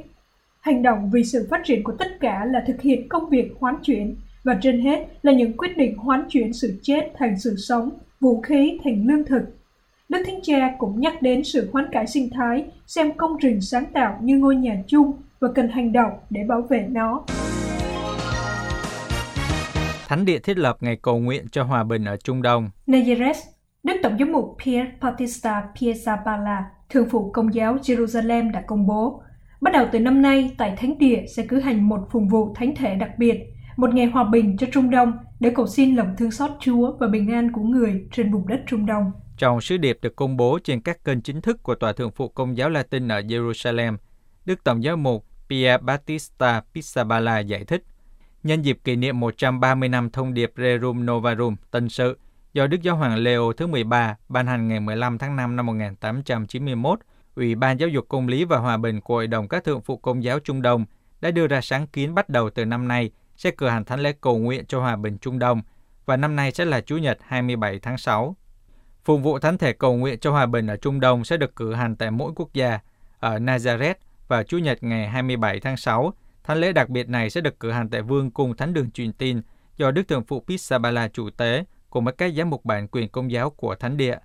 hành 0.61 0.83
động 0.83 1.11
vì 1.13 1.25
sự 1.25 1.47
phát 1.51 1.61
triển 1.65 1.83
của 1.85 1.93
tất 1.99 2.21
cả 2.21 2.45
là 2.45 2.65
thực 2.67 2.81
hiện 2.81 3.09
công 3.09 3.31
việc 3.31 3.53
hoán 3.59 3.75
chuyển 3.83 4.17
và 4.45 4.59
trên 4.63 4.81
hết 4.81 5.07
là 5.23 5.33
những 5.33 5.57
quyết 5.57 5.77
định 5.77 5.97
hoán 5.97 6.25
chuyển 6.29 6.53
sự 6.53 6.81
chết 6.83 7.13
thành 7.19 7.41
sự 7.41 7.57
sống, 7.57 7.91
vũ 8.21 8.41
khí 8.41 8.79
thành 8.85 9.07
lương 9.07 9.25
thực. 9.25 9.43
Đức 10.09 10.23
Thánh 10.27 10.41
Cha 10.43 10.75
cũng 10.79 11.01
nhắc 11.01 11.23
đến 11.23 11.45
sự 11.45 11.71
hoán 11.73 11.87
cải 11.93 12.07
sinh 12.07 12.31
thái, 12.31 12.65
xem 12.87 13.13
công 13.13 13.37
trình 13.43 13.61
sáng 13.61 13.85
tạo 13.93 14.19
như 14.23 14.39
ngôi 14.39 14.57
nhà 14.57 14.83
chung 14.87 15.13
và 15.41 15.49
cần 15.55 15.69
hành 15.69 15.93
động 15.93 16.13
để 16.31 16.45
bảo 16.49 16.63
vệ 16.63 16.87
nó. 16.91 17.25
Thánh 20.09 20.25
địa 20.25 20.39
thiết 20.39 20.59
lập 20.59 20.77
ngày 20.81 20.97
cầu 21.03 21.19
nguyện 21.19 21.45
cho 21.53 21.63
hòa 21.63 21.85
bình 21.85 22.05
ở 22.05 22.17
Trung 22.17 22.43
Đông. 22.43 22.71
Nazaret, 22.87 23.35
Đức 23.83 23.95
Tổng 24.03 24.19
giám 24.19 24.33
mục 24.33 24.57
Pierre 24.65 24.93
Bautista 25.01 25.63
Piezaballa, 25.75 26.63
thường 26.91 27.09
phụ 27.11 27.31
Công 27.33 27.55
giáo 27.55 27.77
Jerusalem 27.77 28.53
đã 28.53 28.61
công 28.67 28.87
bố, 28.87 29.23
bắt 29.61 29.71
đầu 29.73 29.87
từ 29.93 30.01
năm 30.01 30.23
nay 30.23 30.55
tại 30.59 30.75
Thánh 30.77 30.99
địa 30.99 31.25
sẽ 31.37 31.47
cử 31.47 31.61
hành 31.61 31.89
một 31.89 32.09
phùng 32.11 32.29
vụ 32.29 32.55
thánh 32.55 32.75
thể 32.77 32.95
đặc 32.95 33.11
biệt, 33.19 33.41
một 33.77 33.95
ngày 33.95 34.07
hòa 34.07 34.25
bình 34.25 34.57
cho 34.57 34.67
Trung 34.73 34.91
Đông 34.91 35.13
để 35.41 35.53
cầu 35.55 35.67
xin 35.67 35.97
lòng 35.97 36.15
thương 36.19 36.31
xót 36.31 36.51
Chúa 36.61 36.93
và 36.99 37.07
bình 37.07 37.33
an 37.33 37.53
của 37.53 37.63
người 37.63 38.07
trên 38.13 38.33
vùng 38.33 38.49
đất 38.49 38.61
Trung 38.67 38.87
Đông. 38.87 39.13
Trong 39.37 39.61
sứ 39.61 39.77
điệp 39.77 39.99
được 40.03 40.17
công 40.17 40.37
bố 40.37 40.59
trên 40.65 40.81
các 40.81 41.05
kênh 41.05 41.21
chính 41.21 41.41
thức 41.41 41.63
của 41.63 41.75
Tòa 41.75 41.93
Thượng 41.93 42.11
phụ 42.11 42.29
Công 42.29 42.57
giáo 42.57 42.71
Latin 42.71 43.09
ở 43.09 43.21
Jerusalem, 43.21 43.97
Đức 44.45 44.65
Tổng 44.65 44.85
giáo 44.85 44.97
mục 44.97 45.27
Pierre 45.49 45.79
Battista 45.79 46.63
Pizzaballa 46.75 47.43
giải 47.47 47.65
thích, 47.65 47.85
nhân 48.43 48.63
dịp 48.63 48.79
kỷ 48.85 48.97
niệm 48.97 49.21
130 49.21 49.89
năm 49.89 50.11
thông 50.11 50.35
điệp 50.35 50.53
Rerum 50.57 51.07
Novarum 51.07 51.57
Tân 51.71 51.89
sự 51.89 52.17
do 52.53 52.67
Đức 52.67 52.83
Giáo 52.83 52.97
hoàng 52.97 53.17
Leo 53.17 53.53
thứ 53.53 53.67
13 53.67 54.17
ban 54.29 54.47
hành 54.47 54.69
ngày 54.69 54.81
15 54.81 55.19
tháng 55.19 55.37
5 55.37 55.57
năm 55.57 55.67
1891, 55.67 57.01
Ủy 57.35 57.55
ban 57.55 57.81
Giáo 57.81 57.89
dục 57.89 58.09
Công 58.09 58.29
lý 58.29 58.45
và 58.45 58.59
Hòa 58.59 58.77
bình 58.77 59.01
của 59.01 59.15
Hội 59.15 59.27
đồng 59.27 59.49
các 59.49 59.65
Thượng 59.65 59.81
phụ 59.81 59.97
Công 59.97 60.25
giáo 60.25 60.39
Trung 60.39 60.63
Đông 60.63 60.85
đã 61.21 61.31
đưa 61.31 61.47
ra 61.47 61.61
sáng 61.61 61.87
kiến 61.87 62.15
bắt 62.15 62.29
đầu 62.29 62.51
từ 62.51 62.65
năm 62.65 62.89
nay 62.89 63.11
sẽ 63.37 63.51
cử 63.51 63.69
hành 63.69 63.85
thánh 63.85 64.01
lễ 64.01 64.13
cầu 64.21 64.39
nguyện 64.39 64.67
cho 64.67 64.81
hòa 64.81 64.97
bình 64.97 65.19
Trung 65.19 65.39
Đông 65.39 65.63
và 66.07 66.17
năm 66.17 66.37
nay 66.37 66.53
sẽ 66.53 66.65
là 66.65 66.81
Chủ 66.81 66.97
nhật 66.97 67.19
27 67.27 67.79
tháng 67.79 67.99
6. 67.99 68.37
Phục 69.05 69.23
vụ 69.23 69.39
thánh 69.39 69.59
thể 69.59 69.73
cầu 69.73 69.97
nguyện 69.97 70.19
cho 70.19 70.31
hòa 70.31 70.47
bình 70.47 70.67
ở 70.67 70.77
Trung 70.77 71.01
Đông 71.01 71.25
sẽ 71.25 71.37
được 71.37 71.57
cử 71.57 71.75
hành 71.75 71.97
tại 71.97 72.11
mỗi 72.11 72.33
quốc 72.37 72.53
gia. 72.55 72.79
Ở 73.21 73.39
Nazareth 73.39 73.95
vào 74.29 74.43
Chủ 74.43 74.59
nhật 74.59 74.83
ngày 74.83 75.09
27 75.09 75.61
tháng 75.61 75.77
6, 75.77 76.15
thánh 76.45 76.59
lễ 76.59 76.73
đặc 76.73 76.89
biệt 76.89 77.09
này 77.09 77.31
sẽ 77.31 77.41
được 77.41 77.61
cử 77.61 77.71
hành 77.71 77.89
tại 77.89 78.03
Vương 78.03 78.31
cung 78.31 78.57
Thánh 78.57 78.75
đường 78.75 78.91
truyền 78.91 79.13
tin 79.13 79.41
do 79.77 79.91
Đức 79.91 80.09
Thượng 80.09 80.25
phụ 80.25 80.45
Pisabala 80.49 81.09
chủ 81.09 81.31
tế 81.31 81.65
cùng 81.91 82.05
với 82.05 82.15
các 82.19 82.33
giám 82.37 82.51
mục 82.51 82.65
bản 82.65 82.89
quyền 82.89 83.09
công 83.09 83.31
giáo 83.31 83.51
của 83.51 83.75
Thánh 83.75 83.97
địa. 83.97 84.17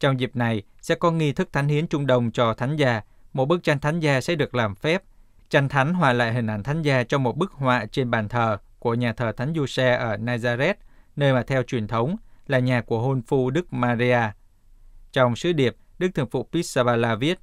Trong 0.00 0.20
dịp 0.20 0.36
này 0.36 0.62
sẽ 0.80 0.94
có 0.94 1.10
nghi 1.10 1.32
thức 1.32 1.52
thánh 1.52 1.68
hiến 1.68 1.86
Trung 1.86 2.06
Đông 2.06 2.32
cho 2.32 2.54
Thánh 2.54 2.76
gia. 2.76 3.02
Một 3.32 3.46
bức 3.46 3.62
tranh 3.62 3.78
Thánh 3.78 4.00
gia 4.00 4.20
sẽ 4.20 4.34
được 4.34 4.54
làm 4.54 4.74
phép. 4.74 5.02
Tranh 5.50 5.68
thánh 5.68 5.94
hòa 5.94 6.12
lại 6.12 6.32
hình 6.32 6.46
ảnh 6.46 6.62
Thánh 6.62 6.82
gia 6.82 7.02
trong 7.02 7.22
một 7.22 7.36
bức 7.36 7.52
họa 7.52 7.86
trên 7.86 8.10
bàn 8.10 8.28
thờ 8.28 8.58
của 8.78 8.94
nhà 8.94 9.12
thờ 9.12 9.32
Thánh 9.32 9.54
Giuse 9.54 9.94
ở 9.94 10.16
Nazareth, 10.16 10.74
nơi 11.16 11.32
mà 11.32 11.42
theo 11.42 11.62
truyền 11.62 11.86
thống 11.86 12.16
là 12.46 12.58
nhà 12.58 12.80
của 12.80 13.00
hôn 13.00 13.22
phu 13.22 13.50
Đức 13.50 13.72
Maria. 13.72 14.20
Trong 15.12 15.36
sứ 15.36 15.52
điệp, 15.52 15.76
Đức 15.98 16.08
Thượng 16.14 16.30
phụ 16.30 16.48
Pisabala 16.52 17.14
viết, 17.14 17.38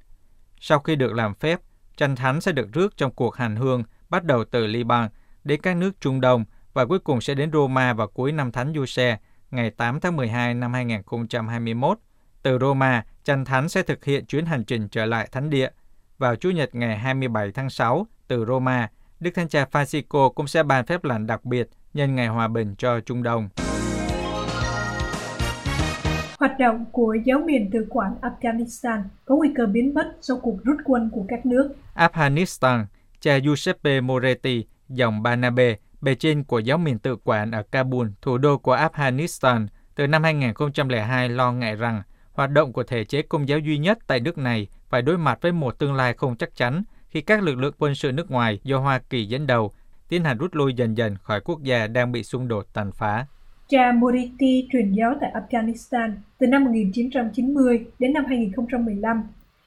sau 0.60 0.78
khi 0.78 0.96
được 0.96 1.12
làm 1.12 1.34
phép, 1.34 1.60
tranh 1.96 2.16
thánh 2.16 2.40
sẽ 2.40 2.52
được 2.52 2.72
rước 2.72 2.96
trong 2.96 3.10
cuộc 3.10 3.36
hành 3.36 3.56
hương 3.56 3.84
bắt 4.08 4.24
đầu 4.24 4.44
từ 4.44 4.66
Liban 4.66 5.08
đến 5.44 5.60
các 5.60 5.76
nước 5.76 6.00
Trung 6.00 6.20
Đông 6.20 6.44
và 6.72 6.86
cuối 6.86 6.98
cùng 6.98 7.20
sẽ 7.20 7.34
đến 7.34 7.52
Roma 7.52 7.92
vào 7.92 8.08
cuối 8.08 8.32
năm 8.32 8.52
Thánh 8.52 8.72
Giuse 8.74 9.18
ngày 9.52 9.70
8 9.70 10.00
tháng 10.00 10.16
12 10.16 10.54
năm 10.54 10.72
2021. 10.72 11.98
Từ 12.42 12.58
Roma, 12.58 13.04
tranh 13.24 13.44
thánh 13.44 13.68
sẽ 13.68 13.82
thực 13.82 14.04
hiện 14.04 14.26
chuyến 14.26 14.46
hành 14.46 14.64
trình 14.64 14.88
trở 14.88 15.06
lại 15.06 15.28
thánh 15.32 15.50
địa. 15.50 15.68
Vào 16.18 16.36
Chủ 16.36 16.50
nhật 16.50 16.74
ngày 16.74 16.98
27 16.98 17.52
tháng 17.52 17.70
6, 17.70 18.06
từ 18.28 18.44
Roma, 18.44 18.90
Đức 19.20 19.30
Thánh 19.34 19.48
Cha 19.48 19.66
Francisco 19.72 20.30
cũng 20.30 20.46
sẽ 20.46 20.62
ban 20.62 20.86
phép 20.86 21.04
lành 21.04 21.26
đặc 21.26 21.44
biệt 21.44 21.68
nhân 21.94 22.14
ngày 22.14 22.26
hòa 22.26 22.48
bình 22.48 22.74
cho 22.78 23.00
Trung 23.00 23.22
Đông. 23.22 23.48
Hoạt 26.38 26.58
động 26.58 26.84
của 26.92 27.16
giáo 27.24 27.38
miền 27.46 27.70
tự 27.72 27.86
quản 27.90 28.14
Afghanistan 28.20 29.02
có 29.24 29.36
nguy 29.36 29.52
cơ 29.56 29.66
biến 29.66 29.94
mất 29.94 30.12
sau 30.20 30.36
cuộc 30.42 30.64
rút 30.64 30.76
quân 30.84 31.10
của 31.12 31.24
các 31.28 31.46
nước. 31.46 31.74
Afghanistan, 31.94 32.84
cha 33.20 33.38
Giuseppe 33.44 34.00
Moretti, 34.00 34.66
dòng 34.88 35.22
Banabe, 35.22 35.76
bề 36.02 36.14
trên 36.14 36.44
của 36.44 36.58
giáo 36.58 36.78
miền 36.78 36.98
tự 36.98 37.16
quản 37.24 37.50
ở 37.50 37.62
Kabul, 37.62 38.08
thủ 38.22 38.38
đô 38.38 38.58
của 38.58 38.76
Afghanistan, 38.76 39.66
từ 39.94 40.06
năm 40.06 40.22
2002 40.22 41.28
lo 41.28 41.52
ngại 41.52 41.76
rằng 41.76 42.02
hoạt 42.32 42.50
động 42.50 42.72
của 42.72 42.82
thể 42.82 43.04
chế 43.04 43.22
công 43.22 43.48
giáo 43.48 43.58
duy 43.58 43.78
nhất 43.78 43.98
tại 44.06 44.20
nước 44.20 44.38
này 44.38 44.66
phải 44.88 45.02
đối 45.02 45.18
mặt 45.18 45.38
với 45.42 45.52
một 45.52 45.78
tương 45.78 45.94
lai 45.94 46.14
không 46.14 46.36
chắc 46.36 46.56
chắn 46.56 46.82
khi 47.08 47.20
các 47.20 47.42
lực 47.42 47.58
lượng 47.58 47.74
quân 47.78 47.94
sự 47.94 48.12
nước 48.12 48.30
ngoài 48.30 48.60
do 48.64 48.78
Hoa 48.78 48.98
Kỳ 48.98 49.24
dẫn 49.24 49.46
đầu 49.46 49.72
tiến 50.08 50.24
hành 50.24 50.38
rút 50.38 50.54
lui 50.54 50.74
dần 50.74 50.96
dần 50.96 51.16
khỏi 51.22 51.40
quốc 51.40 51.62
gia 51.62 51.86
đang 51.86 52.12
bị 52.12 52.22
xung 52.22 52.48
đột 52.48 52.66
tàn 52.74 52.92
phá. 52.92 53.26
Cha 53.68 53.92
Moriti 53.92 54.68
truyền 54.72 54.92
giáo 54.92 55.14
tại 55.20 55.32
Afghanistan 55.34 56.12
từ 56.38 56.46
năm 56.46 56.64
1990 56.64 57.84
đến 57.98 58.12
năm 58.12 58.24
2015. 58.28 59.22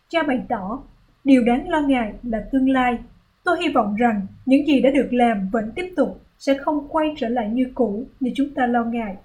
Cha 0.09 0.23
bày 0.23 0.41
tỏ, 0.49 0.83
điều 1.23 1.43
đáng 1.43 1.69
lo 1.69 1.81
ngại 1.81 2.13
là 2.23 2.45
tương 2.51 2.69
lai. 2.69 2.97
Tôi 3.43 3.57
hy 3.63 3.69
vọng 3.73 3.95
rằng 3.95 4.21
những 4.45 4.67
gì 4.67 4.81
đã 4.81 4.89
được 4.91 5.07
làm 5.11 5.49
vẫn 5.49 5.71
tiếp 5.75 5.93
tục, 5.97 6.24
sẽ 6.45 6.57
không 6.57 6.87
quay 6.89 7.13
trở 7.17 7.29
lại 7.29 7.49
như 7.49 7.71
cũ 7.75 8.05
như 8.19 8.31
chúng 8.35 8.49
ta 8.55 8.65
lo 8.67 8.83
ngại. 8.83 9.15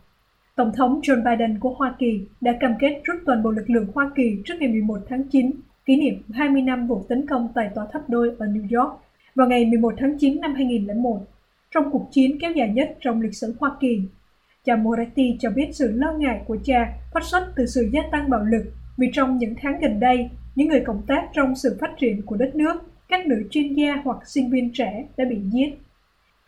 Tổng 0.56 0.72
thống 0.76 1.00
Joe 1.02 1.24
Biden 1.24 1.58
của 1.58 1.74
Hoa 1.74 1.94
Kỳ 1.98 2.20
đã 2.40 2.52
cam 2.60 2.74
kết 2.80 3.00
rút 3.04 3.16
toàn 3.26 3.42
bộ 3.42 3.50
lực 3.50 3.70
lượng 3.70 3.86
Hoa 3.94 4.10
Kỳ 4.16 4.42
trước 4.44 4.54
ngày 4.60 4.68
11 4.68 4.98
tháng 5.08 5.22
9, 5.22 5.50
kỷ 5.86 5.96
niệm 5.96 6.22
20 6.32 6.62
năm 6.62 6.86
vụ 6.86 7.04
tấn 7.08 7.26
công 7.26 7.48
tại 7.54 7.70
tòa 7.74 7.86
tháp 7.92 8.10
đôi 8.10 8.32
ở 8.38 8.46
New 8.46 8.80
York 8.80 9.00
vào 9.34 9.48
ngày 9.48 9.64
11 9.64 9.94
tháng 9.98 10.18
9 10.18 10.40
năm 10.40 10.54
2001, 10.54 11.18
trong 11.70 11.90
cuộc 11.90 12.08
chiến 12.10 12.38
kéo 12.40 12.52
dài 12.52 12.68
nhất 12.68 12.96
trong 13.00 13.20
lịch 13.20 13.34
sử 13.34 13.54
Hoa 13.60 13.76
Kỳ 13.80 14.02
Cha 14.64 14.76
Moretti 14.76 15.36
cho 15.40 15.50
biết 15.50 15.68
sự 15.72 15.92
lo 15.92 16.12
ngại 16.12 16.40
của 16.46 16.56
cha 16.64 16.92
phát 17.14 17.24
xuất 17.24 17.52
từ 17.56 17.66
sự 17.66 17.88
gia 17.92 18.02
tăng 18.12 18.30
bạo 18.30 18.44
lực 18.44 18.72
vì 18.96 19.10
trong 19.12 19.38
những 19.38 19.54
tháng 19.62 19.80
gần 19.80 20.00
đây, 20.00 20.30
những 20.54 20.68
người 20.68 20.80
cộng 20.86 21.02
tác 21.06 21.28
trong 21.32 21.56
sự 21.56 21.76
phát 21.80 21.90
triển 21.98 22.22
của 22.22 22.36
đất 22.36 22.54
nước, 22.54 22.74
các 23.08 23.26
nữ 23.26 23.42
chuyên 23.50 23.74
gia 23.74 23.94
hoặc 24.04 24.18
sinh 24.26 24.50
viên 24.50 24.70
trẻ 24.72 25.06
đã 25.16 25.24
bị 25.24 25.36
giết. 25.52 25.78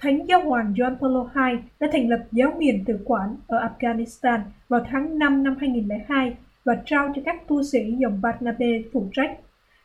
Thánh 0.02 0.26
giáo 0.28 0.40
hoàng 0.40 0.72
John 0.76 0.96
Paul 0.96 1.16
II 1.16 1.62
đã 1.80 1.88
thành 1.92 2.08
lập 2.08 2.20
giáo 2.32 2.52
miền 2.58 2.84
tự 2.86 2.98
quản 3.04 3.36
ở 3.46 3.68
Afghanistan 3.68 4.40
vào 4.68 4.80
tháng 4.90 5.18
5 5.18 5.42
năm 5.42 5.56
2002 5.60 6.34
và 6.64 6.82
trao 6.84 7.12
cho 7.14 7.22
các 7.24 7.48
tu 7.48 7.62
sĩ 7.62 7.94
dòng 7.98 8.20
Barnabe 8.22 8.82
phụ 8.92 9.08
trách. 9.12 9.38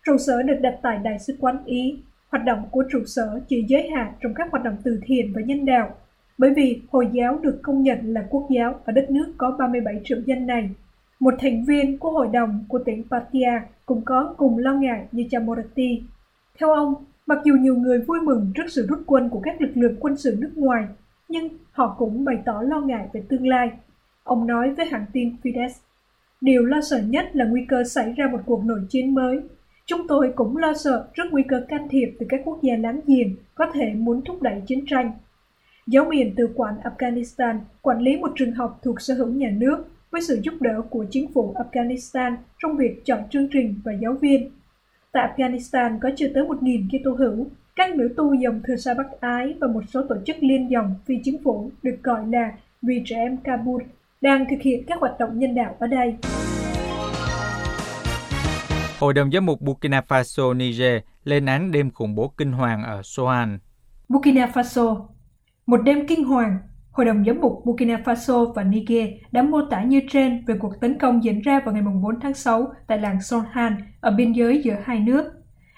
Trụ 0.06 0.18
sở 0.18 0.44
được 0.44 0.58
đặt 0.62 0.80
tại 0.82 1.00
Đại 1.04 1.20
sứ 1.20 1.38
quán 1.40 1.58
Ý. 1.66 2.00
Hoạt 2.30 2.46
động 2.46 2.64
của 2.72 2.84
trụ 2.92 3.00
sở 3.06 3.40
chỉ 3.48 3.66
giới 3.68 3.90
hạn 3.90 4.14
trong 4.22 4.34
các 4.34 4.52
hoạt 4.52 4.64
động 4.64 4.78
từ 4.84 5.00
thiện 5.06 5.34
và 5.36 5.42
nhân 5.42 5.66
đạo 5.66 5.96
bởi 6.38 6.54
vì 6.54 6.82
Hồi 6.92 7.10
giáo 7.12 7.40
được 7.42 7.60
công 7.62 7.84
nhận 7.84 8.14
là 8.14 8.26
quốc 8.30 8.48
giáo 8.50 8.80
ở 8.86 8.94
đất 8.94 9.12
nước 9.12 9.34
có 9.38 9.56
37 9.60 10.02
triệu 10.04 10.18
dân 10.26 10.48
này. 10.48 10.70
Một 11.20 11.34
thành 11.40 11.66
viên 11.66 11.98
của 11.98 12.12
hội 12.12 12.28
đồng 12.34 12.66
của 12.68 12.80
tỉnh 12.86 13.04
Patia 13.12 13.62
cũng 13.86 14.02
có 14.06 14.34
cùng 14.38 14.58
lo 14.58 14.74
ngại 14.74 15.06
như 15.12 15.26
Chamorati. 15.32 16.04
Theo 16.60 16.74
ông, 16.74 16.94
mặc 17.28 17.40
dù 17.44 17.54
nhiều 17.54 17.76
người 17.76 18.00
vui 18.00 18.20
mừng 18.22 18.52
trước 18.56 18.66
sự 18.68 18.88
rút 18.88 19.04
quân 19.06 19.30
của 19.30 19.40
các 19.44 19.62
lực 19.62 19.72
lượng 19.76 19.96
quân 20.00 20.18
sự 20.18 20.36
nước 20.40 20.52
ngoài, 20.56 20.88
nhưng 21.30 21.50
họ 21.72 21.96
cũng 21.98 22.26
bày 22.26 22.38
tỏ 22.46 22.62
lo 22.62 22.82
ngại 22.82 23.08
về 23.14 23.24
tương 23.30 23.48
lai. 23.48 23.72
Ông 24.24 24.48
nói 24.48 24.74
với 24.74 24.86
hãng 24.86 25.06
tin 25.14 25.36
Fides, 25.44 25.70
Điều 26.42 26.66
lo 26.66 26.82
sợ 26.82 27.02
nhất 27.08 27.30
là 27.34 27.46
nguy 27.46 27.66
cơ 27.68 27.84
xảy 27.84 28.14
ra 28.18 28.28
một 28.32 28.40
cuộc 28.46 28.66
nội 28.66 28.80
chiến 28.90 29.14
mới. 29.14 29.40
Chúng 29.86 30.08
tôi 30.08 30.34
cũng 30.36 30.58
lo 30.58 30.74
sợ 30.74 31.08
trước 31.14 31.24
nguy 31.32 31.44
cơ 31.48 31.66
can 31.68 31.88
thiệp 31.90 32.16
từ 32.20 32.26
các 32.30 32.42
quốc 32.46 32.60
gia 32.62 32.76
láng 32.76 33.02
giềng 33.08 33.36
có 33.56 33.66
thể 33.74 33.94
muốn 33.94 34.22
thúc 34.26 34.42
đẩy 34.42 34.62
chiến 34.68 34.86
tranh. 34.88 35.12
Giáo 35.88 36.06
miền 36.06 36.34
tự 36.36 36.50
quản 36.56 36.76
Afghanistan 36.84 37.60
quản 37.82 38.02
lý 38.02 38.18
một 38.18 38.32
trường 38.36 38.52
học 38.52 38.80
thuộc 38.84 39.02
sở 39.02 39.14
hữu 39.14 39.28
nhà 39.28 39.50
nước 39.58 39.86
với 40.12 40.22
sự 40.22 40.40
giúp 40.44 40.54
đỡ 40.60 40.82
của 40.90 41.06
chính 41.10 41.34
phủ 41.34 41.54
Afghanistan 41.56 42.36
trong 42.60 42.78
việc 42.78 43.06
chọn 43.06 43.20
chương 43.30 43.48
trình 43.52 43.76
và 43.84 43.92
giáo 44.02 44.14
viên. 44.14 44.52
Tại 45.12 45.30
Afghanistan 45.38 46.00
có 46.02 46.10
chưa 46.16 46.28
tới 46.34 46.44
1.000 46.44 46.88
Kitô 46.90 47.12
hữu, 47.12 47.48
các 47.76 47.96
nữ 47.96 48.14
tu 48.18 48.34
dòng 48.34 48.62
Thừa 48.68 48.76
Sa 48.76 48.94
Bắc 48.94 49.22
Ái 49.22 49.56
và 49.62 49.68
một 49.68 49.82
số 49.94 50.02
tổ 50.10 50.16
chức 50.26 50.36
liên 50.40 50.72
dòng 50.72 50.96
phi 51.06 51.16
chính 51.24 51.44
phủ 51.44 51.72
được 51.84 51.96
gọi 52.04 52.28
là 52.32 52.52
Vì 52.82 53.02
trẻ 53.06 53.16
em 53.16 53.38
Kabul 53.38 53.84
đang 54.22 54.46
thực 54.50 54.62
hiện 54.62 54.84
các 54.88 55.00
hoạt 55.00 55.20
động 55.20 55.40
nhân 55.40 55.56
đạo 55.56 55.76
ở 55.80 55.88
đây. 55.88 56.16
Hội 59.00 59.14
đồng 59.14 59.32
giám 59.32 59.46
mục 59.46 59.62
Burkina 59.62 60.02
Faso 60.08 60.58
Niger 60.58 61.02
lên 61.24 61.46
án 61.46 61.72
đêm 61.72 61.92
khủng 61.92 62.16
bố 62.16 62.34
kinh 62.38 62.52
hoàng 62.52 62.84
ở 62.84 63.02
Sohan. 63.04 63.60
Burkina 64.10 64.46
Faso 64.46 65.06
một 65.66 65.78
đêm 65.78 66.08
kinh 66.08 66.24
hoàng, 66.24 66.58
Hội 66.98 67.06
đồng 67.06 67.24
giám 67.26 67.42
mục 67.42 67.62
Burkina 67.66 68.02
Faso 68.06 68.54
và 68.54 68.64
Niger 68.64 69.10
đã 69.32 69.42
mô 69.42 69.62
tả 69.70 69.84
như 69.84 70.02
trên 70.10 70.46
về 70.46 70.56
cuộc 70.60 70.82
tấn 70.82 71.00
công 71.00 71.24
diễn 71.24 71.42
ra 71.42 71.60
vào 71.66 71.74
ngày 71.74 71.84
4 72.02 72.20
tháng 72.20 72.34
6 72.34 72.74
tại 72.88 72.98
làng 72.98 73.22
Sonhan 73.22 73.78
ở 74.02 74.12
biên 74.12 74.32
giới 74.32 74.62
giữa 74.64 74.76
hai 74.84 75.00
nước. 75.00 75.32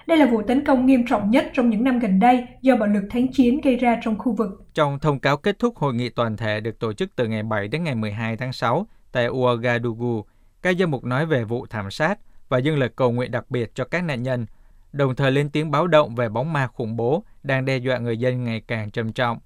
Đây 0.07 0.17
là 0.17 0.25
vụ 0.25 0.41
tấn 0.41 0.65
công 0.65 0.85
nghiêm 0.85 1.05
trọng 1.05 1.31
nhất 1.31 1.51
trong 1.53 1.69
những 1.69 1.83
năm 1.83 1.99
gần 1.99 2.19
đây 2.19 2.47
do 2.61 2.75
bạo 2.75 2.89
lực 2.89 3.03
thánh 3.09 3.27
chiến 3.31 3.61
gây 3.61 3.75
ra 3.75 3.99
trong 4.03 4.17
khu 4.17 4.31
vực. 4.31 4.49
Trong 4.73 4.99
thông 4.99 5.19
cáo 5.19 5.37
kết 5.37 5.59
thúc 5.59 5.77
hội 5.77 5.93
nghị 5.93 6.09
toàn 6.09 6.37
thể 6.37 6.59
được 6.59 6.79
tổ 6.79 6.93
chức 6.93 7.09
từ 7.15 7.27
ngày 7.27 7.43
7 7.43 7.67
đến 7.67 7.83
ngày 7.83 7.95
12 7.95 8.37
tháng 8.37 8.53
6 8.53 8.87
tại 9.11 9.27
Ouagadougou, 9.27 10.25
các 10.61 10.75
giám 10.79 10.91
mục 10.91 11.03
nói 11.03 11.25
về 11.25 11.43
vụ 11.43 11.65
thảm 11.69 11.91
sát 11.91 12.19
và 12.49 12.57
dâng 12.57 12.77
lời 12.77 12.89
cầu 12.95 13.11
nguyện 13.11 13.31
đặc 13.31 13.45
biệt 13.49 13.71
cho 13.75 13.85
các 13.85 14.03
nạn 14.03 14.23
nhân, 14.23 14.45
đồng 14.91 15.15
thời 15.15 15.31
lên 15.31 15.49
tiếng 15.49 15.71
báo 15.71 15.87
động 15.87 16.15
về 16.15 16.29
bóng 16.29 16.53
ma 16.53 16.67
khủng 16.67 16.95
bố 16.95 17.23
đang 17.43 17.65
đe 17.65 17.77
dọa 17.77 17.97
người 17.97 18.17
dân 18.17 18.43
ngày 18.43 18.61
càng 18.67 18.91
trầm 18.91 19.13
trọng. 19.13 19.39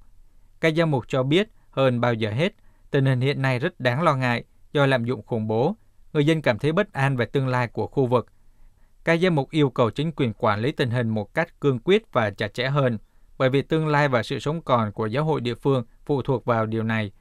Các 0.62 0.74
giám 0.77 0.92
mục 0.92 1.03
cho 1.08 1.24
biết 1.24 1.50
hơn 1.74 2.01
bao 2.01 2.13
giờ 2.13 2.32
hết, 2.32 2.53
tình 2.92 3.06
hình 3.06 3.22
hiện 3.22 3.42
nay 3.42 3.60
rất 3.60 3.80
đáng 3.80 4.01
lo 4.01 4.15
ngại 4.15 4.44
do 4.74 4.86
lạm 4.86 5.06
dụng 5.06 5.22
khủng 5.25 5.48
bố. 5.48 5.75
Người 6.13 6.25
dân 6.25 6.42
cảm 6.42 6.60
thấy 6.60 6.72
bất 6.72 6.94
an 6.94 7.18
về 7.18 7.25
tương 7.25 7.48
lai 7.48 7.68
của 7.68 7.88
khu 7.88 8.06
vực. 8.06 8.27
Các 9.03 9.20
giám 9.22 9.36
mục 9.36 9.51
yêu 9.51 9.70
cầu 9.70 9.89
chính 9.89 10.12
quyền 10.12 10.34
quản 10.34 10.60
lý 10.60 10.72
tình 10.72 10.89
hình 10.89 11.10
một 11.10 11.34
cách 11.34 11.60
cương 11.60 11.80
quyết 11.80 12.13
và 12.13 12.30
chặt 12.30 12.53
chẽ 12.53 12.68
hơn, 12.68 12.98
bởi 13.38 13.50
vì 13.50 13.62
tương 13.62 13.88
lai 13.88 14.08
và 14.08 14.24
sự 14.24 14.39
sống 14.39 14.62
còn 14.62 14.92
của 14.92 15.06
giáo 15.06 15.24
hội 15.24 15.42
địa 15.42 15.56
phương 15.56 15.86
phụ 16.06 16.22
thuộc 16.22 16.46
vào 16.46 16.65
điều 16.65 16.84
này. 16.84 17.12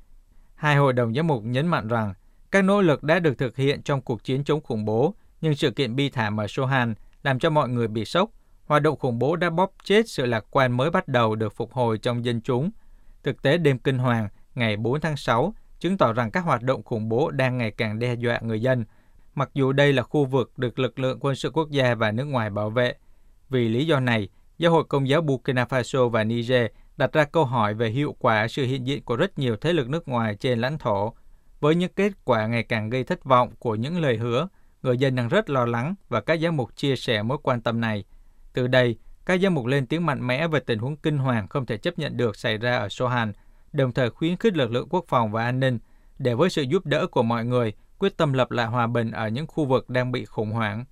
Hai 0.54 0.76
hội 0.76 0.92
đồng 0.92 1.14
giám 1.14 1.26
mục 1.26 1.44
nhấn 1.44 1.66
mạnh 1.66 1.88
rằng 1.88 2.14
các 2.50 2.64
nỗ 2.64 2.80
lực 2.80 3.02
đã 3.02 3.18
được 3.18 3.38
thực 3.38 3.56
hiện 3.56 3.82
trong 3.82 4.00
cuộc 4.00 4.24
chiến 4.24 4.44
chống 4.44 4.60
khủng 4.60 4.84
bố, 4.84 5.14
nhưng 5.40 5.54
sự 5.54 5.70
kiện 5.70 5.96
bi 5.96 6.10
thảm 6.10 6.40
ở 6.40 6.46
Sohan 6.48 6.94
làm 7.22 7.38
cho 7.38 7.50
mọi 7.50 7.68
người 7.68 7.88
bị 7.88 8.04
sốc. 8.04 8.30
Hoạt 8.66 8.82
động 8.82 8.98
khủng 8.98 9.18
bố 9.18 9.36
đã 9.36 9.50
bóp 9.50 9.72
chết 9.84 10.08
sự 10.08 10.26
lạc 10.26 10.44
quan 10.50 10.72
mới 10.72 10.90
bắt 10.90 11.08
đầu 11.08 11.34
được 11.34 11.56
phục 11.56 11.72
hồi 11.72 11.98
trong 11.98 12.24
dân 12.24 12.40
chúng. 12.40 12.70
Thực 13.22 13.42
tế 13.42 13.58
đêm 13.58 13.78
kinh 13.78 13.98
hoàng 13.98 14.28
ngày 14.54 14.76
4 14.76 15.00
tháng 15.00 15.16
6 15.16 15.54
chứng 15.80 15.98
tỏ 15.98 16.12
rằng 16.12 16.30
các 16.30 16.40
hoạt 16.40 16.62
động 16.62 16.82
khủng 16.82 17.08
bố 17.08 17.30
đang 17.30 17.58
ngày 17.58 17.70
càng 17.70 17.98
đe 17.98 18.14
dọa 18.14 18.38
người 18.42 18.60
dân, 18.60 18.84
mặc 19.34 19.50
dù 19.54 19.72
đây 19.72 19.92
là 19.92 20.02
khu 20.02 20.24
vực 20.24 20.58
được 20.58 20.78
lực 20.78 20.98
lượng 20.98 21.18
quân 21.20 21.34
sự 21.34 21.50
quốc 21.50 21.70
gia 21.70 21.94
và 21.94 22.10
nước 22.10 22.24
ngoài 22.24 22.50
bảo 22.50 22.70
vệ. 22.70 22.94
Vì 23.50 23.68
lý 23.68 23.86
do 23.86 24.00
này, 24.00 24.28
Giáo 24.58 24.72
hội 24.72 24.84
Công 24.84 25.08
giáo 25.08 25.20
Burkina 25.20 25.64
Faso 25.64 26.08
và 26.08 26.24
Niger 26.24 26.66
đặt 26.96 27.12
ra 27.12 27.24
câu 27.24 27.44
hỏi 27.44 27.74
về 27.74 27.90
hiệu 27.90 28.16
quả 28.18 28.48
sự 28.48 28.64
hiện 28.64 28.86
diện 28.86 29.02
của 29.02 29.16
rất 29.16 29.38
nhiều 29.38 29.56
thế 29.56 29.72
lực 29.72 29.88
nước 29.88 30.08
ngoài 30.08 30.34
trên 30.34 30.58
lãnh 30.58 30.78
thổ. 30.78 31.14
Với 31.60 31.74
những 31.74 31.92
kết 31.96 32.12
quả 32.24 32.46
ngày 32.46 32.62
càng 32.62 32.90
gây 32.90 33.04
thất 33.04 33.24
vọng 33.24 33.50
của 33.58 33.74
những 33.74 34.00
lời 34.00 34.16
hứa, 34.16 34.48
người 34.82 34.98
dân 34.98 35.14
đang 35.14 35.28
rất 35.28 35.50
lo 35.50 35.64
lắng 35.64 35.94
và 36.08 36.20
các 36.20 36.40
giám 36.40 36.56
mục 36.56 36.76
chia 36.76 36.96
sẻ 36.96 37.22
mối 37.22 37.38
quan 37.42 37.60
tâm 37.60 37.80
này. 37.80 38.04
Từ 38.52 38.66
đây, 38.66 38.96
các 39.26 39.40
giám 39.40 39.54
mục 39.54 39.66
lên 39.66 39.86
tiếng 39.86 40.06
mạnh 40.06 40.26
mẽ 40.26 40.48
về 40.48 40.60
tình 40.60 40.78
huống 40.78 40.96
kinh 40.96 41.18
hoàng 41.18 41.48
không 41.48 41.66
thể 41.66 41.76
chấp 41.76 41.98
nhận 41.98 42.16
được 42.16 42.36
xảy 42.36 42.58
ra 42.58 42.78
ở 42.78 42.88
Sohan, 42.88 43.32
đồng 43.72 43.92
thời 43.92 44.10
khuyến 44.10 44.36
khích 44.36 44.56
lực 44.56 44.70
lượng 44.70 44.88
quốc 44.90 45.04
phòng 45.08 45.32
và 45.32 45.44
an 45.44 45.60
ninh 45.60 45.78
để 46.18 46.34
với 46.34 46.50
sự 46.50 46.62
giúp 46.62 46.86
đỡ 46.86 47.06
của 47.06 47.22
mọi 47.22 47.44
người 47.44 47.72
quyết 47.98 48.16
tâm 48.16 48.32
lập 48.32 48.50
lại 48.50 48.66
hòa 48.66 48.86
bình 48.86 49.10
ở 49.10 49.28
những 49.28 49.46
khu 49.46 49.64
vực 49.64 49.90
đang 49.90 50.12
bị 50.12 50.24
khủng 50.24 50.50
hoảng. 50.50 50.84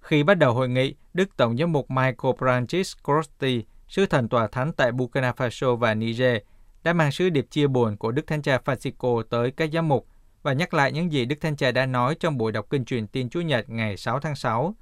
Khi 0.00 0.22
bắt 0.22 0.34
đầu 0.34 0.54
hội 0.54 0.68
nghị, 0.68 0.94
Đức 1.14 1.36
Tổng 1.36 1.56
giám 1.56 1.72
mục 1.72 1.90
Michael 1.90 2.34
Francis 2.38 2.94
Crosti, 3.04 3.64
sứ 3.88 4.06
thần 4.06 4.28
tòa 4.28 4.46
thánh 4.46 4.72
tại 4.72 4.92
Burkina 4.92 5.32
Faso 5.32 5.76
và 5.76 5.94
Niger, 5.94 6.36
đã 6.82 6.92
mang 6.92 7.12
sứ 7.12 7.30
điệp 7.30 7.46
chia 7.50 7.66
buồn 7.66 7.96
của 7.96 8.12
Đức 8.12 8.26
Thánh 8.26 8.42
Cha 8.42 8.58
Francisco 8.64 9.22
tới 9.22 9.50
các 9.50 9.70
giám 9.72 9.88
mục 9.88 10.06
và 10.42 10.52
nhắc 10.52 10.74
lại 10.74 10.92
những 10.92 11.12
gì 11.12 11.24
Đức 11.24 11.36
Thánh 11.40 11.56
Cha 11.56 11.70
đã 11.70 11.86
nói 11.86 12.14
trong 12.14 12.38
buổi 12.38 12.52
đọc 12.52 12.66
kinh 12.70 12.84
truyền 12.84 13.06
tin 13.06 13.30
Chúa 13.30 13.40
Nhật 13.40 13.70
ngày 13.70 13.96
6 13.96 14.20
tháng 14.20 14.34
6. 14.34 14.74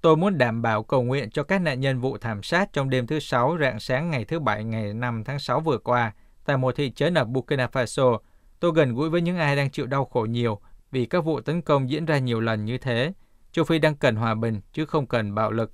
Tôi 0.00 0.16
muốn 0.16 0.38
đảm 0.38 0.62
bảo 0.62 0.82
cầu 0.82 1.02
nguyện 1.02 1.30
cho 1.30 1.42
các 1.42 1.60
nạn 1.62 1.80
nhân 1.80 2.00
vụ 2.00 2.18
thảm 2.18 2.42
sát 2.42 2.72
trong 2.72 2.90
đêm 2.90 3.06
thứ 3.06 3.20
Sáu 3.20 3.56
rạng 3.60 3.80
sáng 3.80 4.10
ngày 4.10 4.24
thứ 4.24 4.38
Bảy 4.38 4.64
ngày 4.64 4.94
5 4.94 5.24
tháng 5.24 5.38
6 5.38 5.60
vừa 5.60 5.78
qua 5.78 6.12
tại 6.48 6.56
một 6.56 6.76
thị 6.76 6.90
trấn 6.90 7.14
ở 7.14 7.24
Burkina 7.24 7.66
Faso. 7.72 8.18
Tôi 8.60 8.72
gần 8.74 8.94
gũi 8.94 9.10
với 9.10 9.20
những 9.20 9.36
ai 9.36 9.56
đang 9.56 9.70
chịu 9.70 9.86
đau 9.86 10.04
khổ 10.04 10.26
nhiều 10.30 10.58
vì 10.90 11.06
các 11.06 11.24
vụ 11.24 11.40
tấn 11.40 11.62
công 11.62 11.90
diễn 11.90 12.04
ra 12.04 12.18
nhiều 12.18 12.40
lần 12.40 12.64
như 12.64 12.78
thế. 12.78 13.12
Châu 13.52 13.64
Phi 13.64 13.78
đang 13.78 13.94
cần 13.94 14.16
hòa 14.16 14.34
bình 14.34 14.60
chứ 14.72 14.86
không 14.86 15.06
cần 15.06 15.34
bạo 15.34 15.50
lực. 15.50 15.70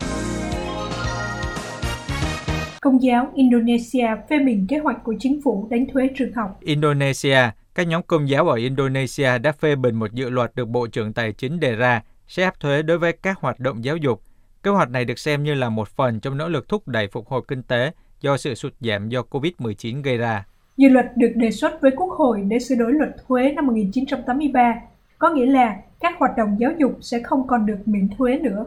Công 2.81 3.03
giáo 3.03 3.33
Indonesia 3.35 4.07
phê 4.31 4.39
bình 4.39 4.67
kế 4.69 4.79
hoạch 4.79 5.05
của 5.05 5.15
chính 5.21 5.41
phủ 5.45 5.69
đánh 5.71 5.87
thuế 5.93 6.11
trường 6.19 6.33
học. 6.33 6.59
Indonesia, 6.61 7.39
các 7.75 7.87
nhóm 7.87 8.03
công 8.03 8.29
giáo 8.29 8.49
ở 8.49 8.57
Indonesia 8.57 9.39
đã 9.39 9.53
phê 9.53 9.77
bình 9.77 9.95
một 9.95 10.13
dự 10.13 10.31
luật 10.31 10.55
được 10.55 10.69
Bộ 10.69 10.87
trưởng 10.87 11.13
Tài 11.13 11.33
chính 11.33 11.61
đề 11.61 11.77
ra 11.77 12.03
sẽ 12.29 12.45
áp 12.45 12.61
thuế 12.61 12.83
đối 12.83 12.99
với 12.99 13.13
các 13.13 13.39
hoạt 13.41 13.61
động 13.61 13.85
giáo 13.85 13.97
dục. 13.97 14.23
Kế 14.63 14.71
hoạch 14.71 14.91
này 14.91 15.05
được 15.05 15.19
xem 15.19 15.45
như 15.45 15.55
là 15.55 15.69
một 15.69 15.89
phần 15.89 16.21
trong 16.21 16.37
nỗ 16.37 16.49
lực 16.49 16.69
thúc 16.69 16.89
đẩy 16.89 17.09
phục 17.09 17.29
hồi 17.29 17.43
kinh 17.49 17.63
tế 17.63 17.91
do 18.21 18.37
sự 18.37 18.55
sụt 18.55 18.73
giảm 18.81 19.09
do 19.09 19.23
COVID-19 19.31 20.03
gây 20.03 20.19
ra. 20.19 20.45
Dự 20.77 20.89
luật 20.89 21.17
được 21.17 21.33
đề 21.35 21.51
xuất 21.51 21.81
với 21.81 21.91
Quốc 21.91 22.11
hội 22.11 22.45
để 22.49 22.59
sửa 22.59 22.75
đổi 22.75 22.93
luật 22.93 23.17
thuế 23.27 23.53
năm 23.53 23.67
1983, 23.67 24.81
có 25.19 25.31
nghĩa 25.31 25.47
là 25.47 25.77
các 26.01 26.19
hoạt 26.19 26.37
động 26.37 26.57
giáo 26.59 26.73
dục 26.79 26.99
sẽ 27.01 27.21
không 27.23 27.47
còn 27.47 27.67
được 27.67 27.79
miễn 27.87 28.09
thuế 28.19 28.39
nữa. 28.39 28.67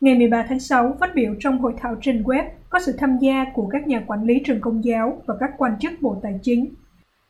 Ngày 0.00 0.14
13 0.14 0.44
tháng 0.48 0.60
6, 0.60 0.96
phát 1.00 1.14
biểu 1.14 1.34
trong 1.40 1.58
hội 1.58 1.74
thảo 1.76 1.96
trên 2.00 2.22
web 2.22 2.44
có 2.70 2.78
sự 2.86 2.92
tham 2.98 3.18
gia 3.18 3.44
của 3.54 3.66
các 3.66 3.86
nhà 3.86 4.02
quản 4.06 4.24
lý 4.24 4.40
trường 4.44 4.60
công 4.60 4.84
giáo 4.84 5.22
và 5.26 5.34
các 5.40 5.50
quan 5.58 5.78
chức 5.80 5.92
Bộ 6.00 6.16
Tài 6.22 6.38
chính. 6.42 6.66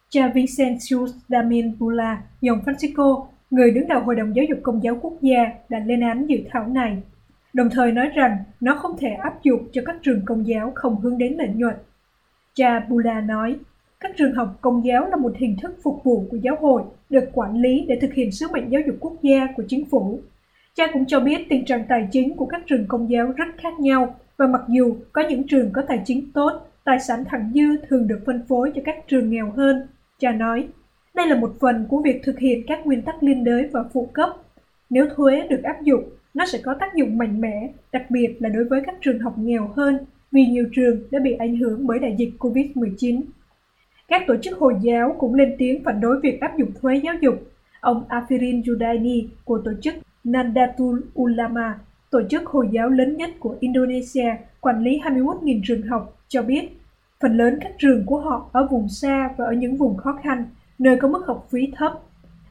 Cha 0.08 0.28
Vincentius 0.34 1.14
Damin 1.28 1.78
Bula, 1.78 2.22
dòng 2.40 2.60
Francisco, 2.64 3.24
người 3.50 3.70
đứng 3.70 3.88
đầu 3.88 4.00
Hội 4.00 4.14
đồng 4.16 4.36
Giáo 4.36 4.44
dục 4.48 4.58
Công 4.62 4.82
giáo 4.82 4.98
Quốc 5.02 5.12
gia 5.20 5.44
đã 5.68 5.78
lên 5.78 6.00
án 6.00 6.26
dự 6.26 6.38
thảo 6.50 6.66
này, 6.66 7.02
đồng 7.52 7.70
thời 7.70 7.92
nói 7.92 8.08
rằng 8.08 8.36
nó 8.60 8.74
không 8.74 8.96
thể 8.98 9.08
áp 9.08 9.42
dụng 9.42 9.68
cho 9.72 9.82
các 9.86 9.96
trường 10.02 10.24
công 10.24 10.46
giáo 10.46 10.72
không 10.74 11.00
hướng 11.00 11.18
đến 11.18 11.34
lợi 11.38 11.48
nhuận. 11.54 11.74
Cha 12.54 12.80
Bula 12.88 13.20
nói, 13.20 13.56
các 14.00 14.10
trường 14.16 14.34
học 14.34 14.58
công 14.60 14.84
giáo 14.84 15.08
là 15.10 15.16
một 15.16 15.32
hình 15.36 15.56
thức 15.62 15.74
phục 15.82 16.00
vụ 16.04 16.26
của 16.30 16.36
giáo 16.36 16.56
hội 16.60 16.82
được 17.10 17.24
quản 17.32 17.56
lý 17.56 17.84
để 17.88 17.98
thực 18.00 18.12
hiện 18.14 18.32
sứ 18.32 18.46
mệnh 18.52 18.70
giáo 18.70 18.82
dục 18.86 18.96
quốc 19.00 19.12
gia 19.22 19.48
của 19.56 19.62
chính 19.68 19.84
phủ. 19.90 20.20
Cha 20.74 20.86
cũng 20.92 21.06
cho 21.06 21.20
biết 21.20 21.46
tình 21.48 21.64
trạng 21.64 21.84
tài 21.88 22.08
chính 22.10 22.36
của 22.36 22.46
các 22.46 22.62
trường 22.66 22.86
công 22.88 23.10
giáo 23.10 23.32
rất 23.36 23.48
khác 23.58 23.80
nhau 23.80 24.14
và 24.36 24.46
mặc 24.46 24.62
dù 24.68 24.96
có 25.12 25.22
những 25.28 25.46
trường 25.46 25.72
có 25.72 25.82
tài 25.88 26.02
chính 26.04 26.32
tốt, 26.32 26.52
tài 26.84 27.00
sản 27.00 27.24
thặng 27.24 27.50
dư 27.54 27.86
thường 27.88 28.08
được 28.08 28.20
phân 28.26 28.42
phối 28.48 28.72
cho 28.74 28.82
các 28.84 28.96
trường 29.06 29.30
nghèo 29.30 29.52
hơn. 29.56 29.86
Cha 30.18 30.32
nói, 30.32 30.68
đây 31.14 31.26
là 31.26 31.36
một 31.36 31.54
phần 31.60 31.86
của 31.88 32.02
việc 32.04 32.20
thực 32.24 32.38
hiện 32.38 32.62
các 32.66 32.86
nguyên 32.86 33.02
tắc 33.02 33.22
liên 33.22 33.44
đới 33.44 33.68
và 33.72 33.84
phụ 33.92 34.08
cấp. 34.12 34.28
Nếu 34.90 35.06
thuế 35.16 35.46
được 35.50 35.62
áp 35.62 35.82
dụng, 35.82 36.04
nó 36.34 36.46
sẽ 36.46 36.58
có 36.64 36.74
tác 36.80 36.94
dụng 36.94 37.18
mạnh 37.18 37.40
mẽ, 37.40 37.72
đặc 37.92 38.10
biệt 38.10 38.36
là 38.40 38.48
đối 38.48 38.64
với 38.64 38.82
các 38.86 38.94
trường 39.00 39.18
học 39.18 39.34
nghèo 39.38 39.70
hơn 39.76 39.98
vì 40.32 40.46
nhiều 40.46 40.64
trường 40.72 40.96
đã 41.10 41.18
bị 41.18 41.32
ảnh 41.32 41.56
hưởng 41.56 41.86
bởi 41.86 41.98
đại 41.98 42.14
dịch 42.18 42.30
COVID-19. 42.38 43.20
Các 44.10 44.22
tổ 44.26 44.36
chức 44.42 44.58
Hồi 44.58 44.74
giáo 44.80 45.16
cũng 45.18 45.34
lên 45.34 45.54
tiếng 45.58 45.84
phản 45.84 46.00
đối 46.00 46.20
việc 46.20 46.40
áp 46.40 46.58
dụng 46.58 46.72
thuế 46.80 46.96
giáo 46.96 47.14
dục. 47.20 47.34
Ông 47.80 48.04
Afirin 48.08 48.62
Judaini 48.62 49.26
của 49.44 49.58
tổ 49.64 49.72
chức 49.82 49.94
Nandatul 50.24 51.00
Ulama, 51.20 51.78
tổ 52.10 52.22
chức 52.30 52.46
Hồi 52.46 52.68
giáo 52.72 52.88
lớn 52.88 53.16
nhất 53.16 53.30
của 53.38 53.56
Indonesia, 53.60 54.36
quản 54.60 54.82
lý 54.82 55.00
21.000 55.00 55.60
trường 55.64 55.82
học, 55.82 56.16
cho 56.28 56.42
biết 56.42 56.68
phần 57.20 57.36
lớn 57.36 57.58
các 57.60 57.72
trường 57.78 58.06
của 58.06 58.20
họ 58.20 58.50
ở 58.52 58.66
vùng 58.70 58.88
xa 58.88 59.30
và 59.36 59.44
ở 59.44 59.52
những 59.52 59.76
vùng 59.76 59.96
khó 59.96 60.18
khăn, 60.22 60.44
nơi 60.78 60.96
có 60.96 61.08
mức 61.08 61.26
học 61.26 61.46
phí 61.50 61.72
thấp. 61.76 61.92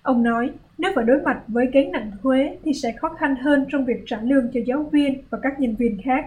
Ông 0.01 0.23
nói, 0.23 0.51
nếu 0.77 0.91
phải 0.95 1.05
đối 1.05 1.21
mặt 1.21 1.41
với 1.47 1.65
gánh 1.73 1.91
nặng 1.91 2.11
thuế 2.23 2.57
thì 2.63 2.73
sẽ 2.73 2.91
khó 2.91 3.09
khăn 3.09 3.35
hơn 3.35 3.65
trong 3.69 3.85
việc 3.85 4.03
trả 4.05 4.21
lương 4.21 4.47
cho 4.53 4.59
giáo 4.65 4.83
viên 4.91 5.21
và 5.29 5.37
các 5.41 5.59
nhân 5.59 5.75
viên 5.75 6.01
khác. 6.03 6.25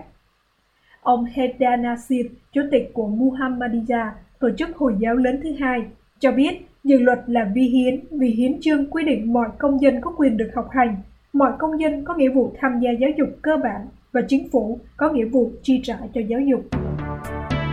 Ông 1.02 1.24
Heda 1.24 1.76
Nasir, 1.76 2.26
chủ 2.52 2.62
tịch 2.70 2.90
của 2.94 3.06
Muhammadiyah, 3.06 4.12
tổ 4.42 4.48
chức 4.58 4.76
Hồi 4.76 4.94
giáo 4.98 5.16
lớn 5.16 5.40
thứ 5.42 5.50
hai, 5.60 5.84
cho 6.20 6.32
biết 6.32 6.66
dự 6.84 6.98
luật 6.98 7.18
là 7.26 7.50
vi 7.54 7.62
hiến 7.62 8.04
vì 8.10 8.28
hiến 8.28 8.60
chương 8.60 8.90
quy 8.90 9.04
định 9.04 9.32
mọi 9.32 9.48
công 9.58 9.82
dân 9.82 10.00
có 10.00 10.12
quyền 10.16 10.36
được 10.36 10.50
học 10.54 10.68
hành, 10.70 10.96
mọi 11.32 11.52
công 11.58 11.80
dân 11.80 12.04
có 12.04 12.14
nghĩa 12.14 12.28
vụ 12.28 12.54
tham 12.60 12.80
gia 12.80 12.90
giáo 13.00 13.10
dục 13.18 13.28
cơ 13.42 13.56
bản 13.62 13.86
và 14.12 14.20
chính 14.28 14.48
phủ 14.52 14.80
có 14.96 15.10
nghĩa 15.10 15.24
vụ 15.24 15.52
chi 15.62 15.80
trả 15.84 15.96
cho 16.14 16.20
giáo 16.28 16.40
dục. 16.40 16.60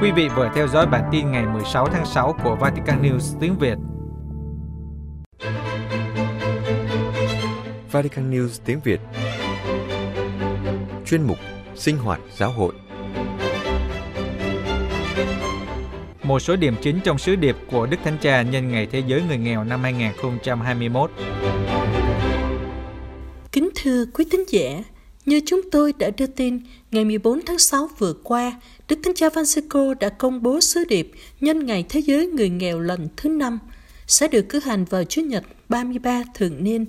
Quý 0.02 0.12
vị 0.16 0.28
vừa 0.36 0.52
theo 0.56 0.68
dõi 0.68 0.88
bản 0.92 1.10
tin 1.12 1.32
ngày 1.32 1.44
16 1.54 1.88
tháng 1.88 2.06
6 2.06 2.36
của 2.44 2.58
Vatican 2.62 3.02
News 3.02 3.40
tiếng 3.40 3.56
Việt. 3.60 3.78
Vatican 7.92 8.32
News 8.32 8.62
tiếng 8.66 8.80
Việt 8.84 9.00
Chuyên 11.06 11.22
mục 11.22 11.38
Sinh 11.76 11.98
hoạt 11.98 12.20
giáo 12.32 12.52
hội 12.52 12.74
một 16.30 16.40
số 16.40 16.56
điểm 16.56 16.76
chính 16.82 17.00
trong 17.04 17.18
sứ 17.18 17.36
điệp 17.36 17.58
của 17.72 17.86
Đức 17.86 17.98
Thánh 18.04 18.18
Cha 18.22 18.42
nhân 18.42 18.72
Ngày 18.72 18.88
Thế 18.92 19.04
giới 19.08 19.22
Người 19.22 19.38
Nghèo 19.38 19.64
năm 19.64 19.84
2021. 19.84 21.12
Kính 23.52 23.70
thưa 23.76 24.06
quý 24.14 24.26
tín 24.32 24.44
giả, 24.48 24.84
như 25.26 25.42
chúng 25.46 25.62
tôi 25.72 25.94
đã 26.00 26.10
đưa 26.18 26.28
tin, 26.28 26.60
ngày 26.92 27.06
14 27.06 27.40
tháng 27.46 27.60
6 27.60 27.90
vừa 27.98 28.14
qua, 28.14 28.62
Đức 28.88 29.00
Thánh 29.04 29.14
Cha 29.16 29.28
Francisco 29.28 29.94
đã 29.94 30.10
công 30.10 30.44
bố 30.44 30.60
sứ 30.60 30.84
điệp 30.90 31.12
nhân 31.42 31.66
Ngày 31.66 31.86
Thế 31.90 32.00
giới 32.00 32.28
Người 32.28 32.50
Nghèo 32.50 32.80
lần 32.80 33.08
thứ 33.18 33.30
năm 33.30 33.60
sẽ 34.08 34.28
được 34.28 34.50
cử 34.50 34.60
hành 34.60 34.86
vào 34.86 35.04
Chủ 35.04 35.22
nhật 35.22 35.44
33 35.70 36.24
thường 36.36 36.64
niên, 36.64 36.86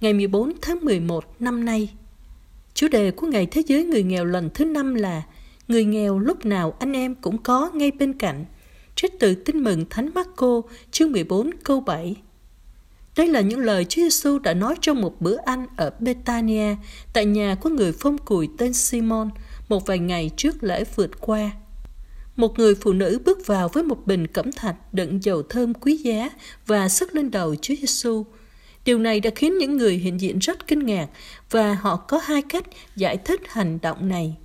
ngày 0.00 0.12
14 0.12 0.52
tháng 0.62 0.78
11 0.82 1.24
năm 1.40 1.64
nay. 1.64 1.88
Chủ 2.74 2.88
đề 2.88 3.10
của 3.10 3.26
Ngày 3.26 3.46
Thế 3.46 3.62
giới 3.66 3.84
Người 3.84 4.02
Nghèo 4.02 4.24
lần 4.24 4.50
thứ 4.54 4.64
năm 4.64 4.94
là 4.94 5.22
Người 5.68 5.84
nghèo 5.84 6.18
lúc 6.18 6.46
nào 6.46 6.74
anh 6.78 6.92
em 6.92 7.14
cũng 7.14 7.38
có 7.38 7.70
ngay 7.74 7.90
bên 7.90 8.12
cạnh– 8.12 8.44
trích 9.00 9.18
từ 9.18 9.34
tin 9.34 9.64
mừng 9.64 9.84
Thánh 9.90 10.10
Marco 10.14 10.62
chương 10.90 11.12
14 11.12 11.50
câu 11.64 11.80
7. 11.80 12.16
Đây 13.16 13.28
là 13.28 13.40
những 13.40 13.60
lời 13.60 13.84
Chúa 13.84 14.02
Giêsu 14.02 14.38
đã 14.38 14.54
nói 14.54 14.74
trong 14.80 15.00
một 15.00 15.20
bữa 15.20 15.36
ăn 15.36 15.66
ở 15.76 15.90
Betania, 16.00 16.76
tại 17.12 17.24
nhà 17.24 17.54
của 17.54 17.68
người 17.68 17.92
phong 17.92 18.18
cùi 18.18 18.48
tên 18.58 18.72
Simon, 18.72 19.30
một 19.68 19.86
vài 19.86 19.98
ngày 19.98 20.30
trước 20.36 20.62
lễ 20.62 20.84
vượt 20.96 21.20
qua. 21.20 21.50
Một 22.36 22.58
người 22.58 22.74
phụ 22.74 22.92
nữ 22.92 23.18
bước 23.24 23.46
vào 23.46 23.68
với 23.68 23.82
một 23.82 24.06
bình 24.06 24.26
cẩm 24.26 24.52
thạch 24.52 24.76
đựng 24.94 25.24
dầu 25.24 25.42
thơm 25.42 25.74
quý 25.74 25.96
giá 25.96 26.30
và 26.66 26.88
sức 26.88 27.14
lên 27.14 27.30
đầu 27.30 27.54
Chúa 27.54 27.74
Giêsu. 27.80 28.24
Điều 28.84 28.98
này 28.98 29.20
đã 29.20 29.30
khiến 29.36 29.58
những 29.58 29.76
người 29.76 29.94
hiện 29.94 30.20
diện 30.20 30.38
rất 30.38 30.66
kinh 30.66 30.86
ngạc 30.86 31.08
và 31.50 31.74
họ 31.74 31.96
có 31.96 32.20
hai 32.24 32.42
cách 32.42 32.64
giải 32.96 33.16
thích 33.16 33.40
hành 33.48 33.78
động 33.82 34.08
này. 34.08 34.36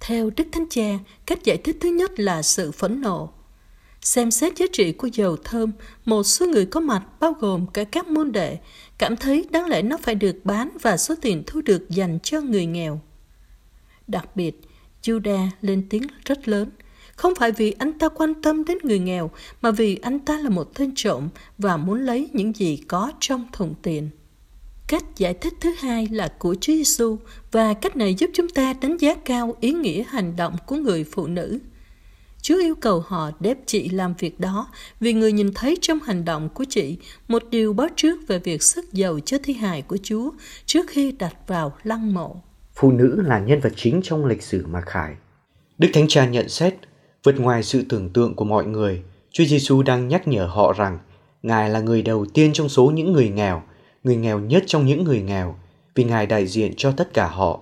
Theo 0.00 0.30
Đức 0.36 0.44
Thánh 0.52 0.66
Cha, 0.70 0.98
cách 1.26 1.44
giải 1.44 1.56
thích 1.56 1.76
thứ 1.80 1.88
nhất 1.88 2.20
là 2.20 2.42
sự 2.42 2.72
phẫn 2.72 3.00
nộ. 3.00 3.37
Xem 4.08 4.30
xét 4.30 4.56
giá 4.56 4.66
trị 4.72 4.92
của 4.92 5.08
dầu 5.12 5.36
thơm, 5.36 5.72
một 6.04 6.22
số 6.22 6.46
người 6.46 6.66
có 6.66 6.80
mặt 6.80 7.02
bao 7.20 7.32
gồm 7.32 7.66
cả 7.66 7.84
các 7.84 8.08
môn 8.08 8.32
đệ, 8.32 8.58
cảm 8.98 9.16
thấy 9.16 9.46
đáng 9.50 9.66
lẽ 9.66 9.82
nó 9.82 9.96
phải 9.96 10.14
được 10.14 10.36
bán 10.44 10.70
và 10.82 10.96
số 10.96 11.14
tiền 11.20 11.42
thu 11.46 11.60
được 11.60 11.90
dành 11.90 12.18
cho 12.22 12.40
người 12.40 12.66
nghèo. 12.66 13.00
Đặc 14.06 14.36
biệt, 14.36 14.60
Judah 15.02 15.48
lên 15.60 15.86
tiếng 15.90 16.02
rất 16.24 16.48
lớn, 16.48 16.70
không 17.16 17.34
phải 17.34 17.52
vì 17.52 17.74
anh 17.78 17.98
ta 17.98 18.08
quan 18.08 18.42
tâm 18.42 18.64
đến 18.64 18.78
người 18.82 18.98
nghèo, 18.98 19.30
mà 19.62 19.70
vì 19.70 19.96
anh 20.02 20.18
ta 20.18 20.38
là 20.38 20.50
một 20.50 20.74
tên 20.74 20.92
trộm 20.96 21.28
và 21.58 21.76
muốn 21.76 22.00
lấy 22.00 22.28
những 22.32 22.56
gì 22.56 22.76
có 22.76 23.12
trong 23.20 23.46
thùng 23.52 23.74
tiền. 23.82 24.10
Cách 24.86 25.04
giải 25.16 25.34
thích 25.34 25.54
thứ 25.60 25.74
hai 25.78 26.08
là 26.12 26.28
của 26.38 26.54
Chúa 26.60 26.72
Giêsu 26.72 27.16
và 27.52 27.74
cách 27.74 27.96
này 27.96 28.14
giúp 28.14 28.30
chúng 28.34 28.48
ta 28.48 28.72
đánh 28.72 28.96
giá 28.96 29.14
cao 29.14 29.56
ý 29.60 29.72
nghĩa 29.72 30.04
hành 30.08 30.36
động 30.36 30.56
của 30.66 30.76
người 30.76 31.04
phụ 31.04 31.26
nữ. 31.26 31.58
Chúa 32.42 32.60
yêu 32.60 32.74
cầu 32.74 33.02
họ 33.06 33.30
đếp 33.40 33.58
chị 33.66 33.88
làm 33.88 34.14
việc 34.18 34.40
đó 34.40 34.68
vì 35.00 35.12
người 35.12 35.32
nhìn 35.32 35.50
thấy 35.54 35.78
trong 35.80 35.98
hành 36.04 36.24
động 36.24 36.48
của 36.48 36.64
chị 36.68 36.96
một 37.28 37.42
điều 37.50 37.72
báo 37.72 37.88
trước 37.96 38.28
về 38.28 38.38
việc 38.38 38.62
sức 38.62 38.92
giàu 38.92 39.20
cho 39.20 39.36
thi 39.42 39.52
hài 39.52 39.82
của 39.82 39.98
Chúa 40.02 40.30
trước 40.66 40.86
khi 40.88 41.12
đặt 41.12 41.34
vào 41.46 41.76
lăng 41.84 42.14
mộ. 42.14 42.36
Phụ 42.74 42.92
nữ 42.92 43.22
là 43.26 43.38
nhân 43.38 43.60
vật 43.60 43.72
chính 43.76 44.00
trong 44.04 44.26
lịch 44.26 44.42
sử 44.42 44.66
mà 44.66 44.80
khải. 44.80 45.14
Đức 45.78 45.88
Thánh 45.92 46.08
Cha 46.08 46.26
nhận 46.26 46.48
xét, 46.48 46.74
vượt 47.24 47.40
ngoài 47.40 47.62
sự 47.62 47.84
tưởng 47.88 48.08
tượng 48.08 48.34
của 48.34 48.44
mọi 48.44 48.66
người, 48.66 49.02
Chúa 49.30 49.44
Giêsu 49.44 49.82
đang 49.82 50.08
nhắc 50.08 50.28
nhở 50.28 50.46
họ 50.46 50.72
rằng 50.72 50.98
Ngài 51.42 51.70
là 51.70 51.80
người 51.80 52.02
đầu 52.02 52.26
tiên 52.26 52.52
trong 52.52 52.68
số 52.68 52.90
những 52.90 53.12
người 53.12 53.28
nghèo, 53.28 53.62
người 54.04 54.16
nghèo 54.16 54.40
nhất 54.40 54.64
trong 54.66 54.86
những 54.86 55.04
người 55.04 55.22
nghèo, 55.22 55.56
vì 55.94 56.04
Ngài 56.04 56.26
đại 56.26 56.46
diện 56.46 56.72
cho 56.76 56.92
tất 56.92 57.14
cả 57.14 57.28
họ. 57.28 57.60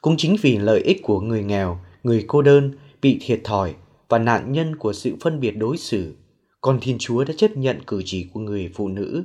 Cũng 0.00 0.16
chính 0.16 0.36
vì 0.42 0.58
lợi 0.58 0.80
ích 0.80 1.02
của 1.02 1.20
người 1.20 1.44
nghèo, 1.44 1.80
người 2.02 2.24
cô 2.28 2.42
đơn, 2.42 2.72
bị 3.02 3.18
thiệt 3.20 3.40
thòi 3.44 3.74
và 4.08 4.18
nạn 4.18 4.52
nhân 4.52 4.76
của 4.76 4.92
sự 4.92 5.16
phân 5.20 5.40
biệt 5.40 5.50
đối 5.50 5.76
xử, 5.76 6.14
còn 6.60 6.78
Thiên 6.80 6.96
Chúa 6.98 7.24
đã 7.24 7.34
chấp 7.36 7.56
nhận 7.56 7.80
cử 7.86 8.02
chỉ 8.04 8.30
của 8.34 8.40
người 8.40 8.70
phụ 8.74 8.88
nữ. 8.88 9.24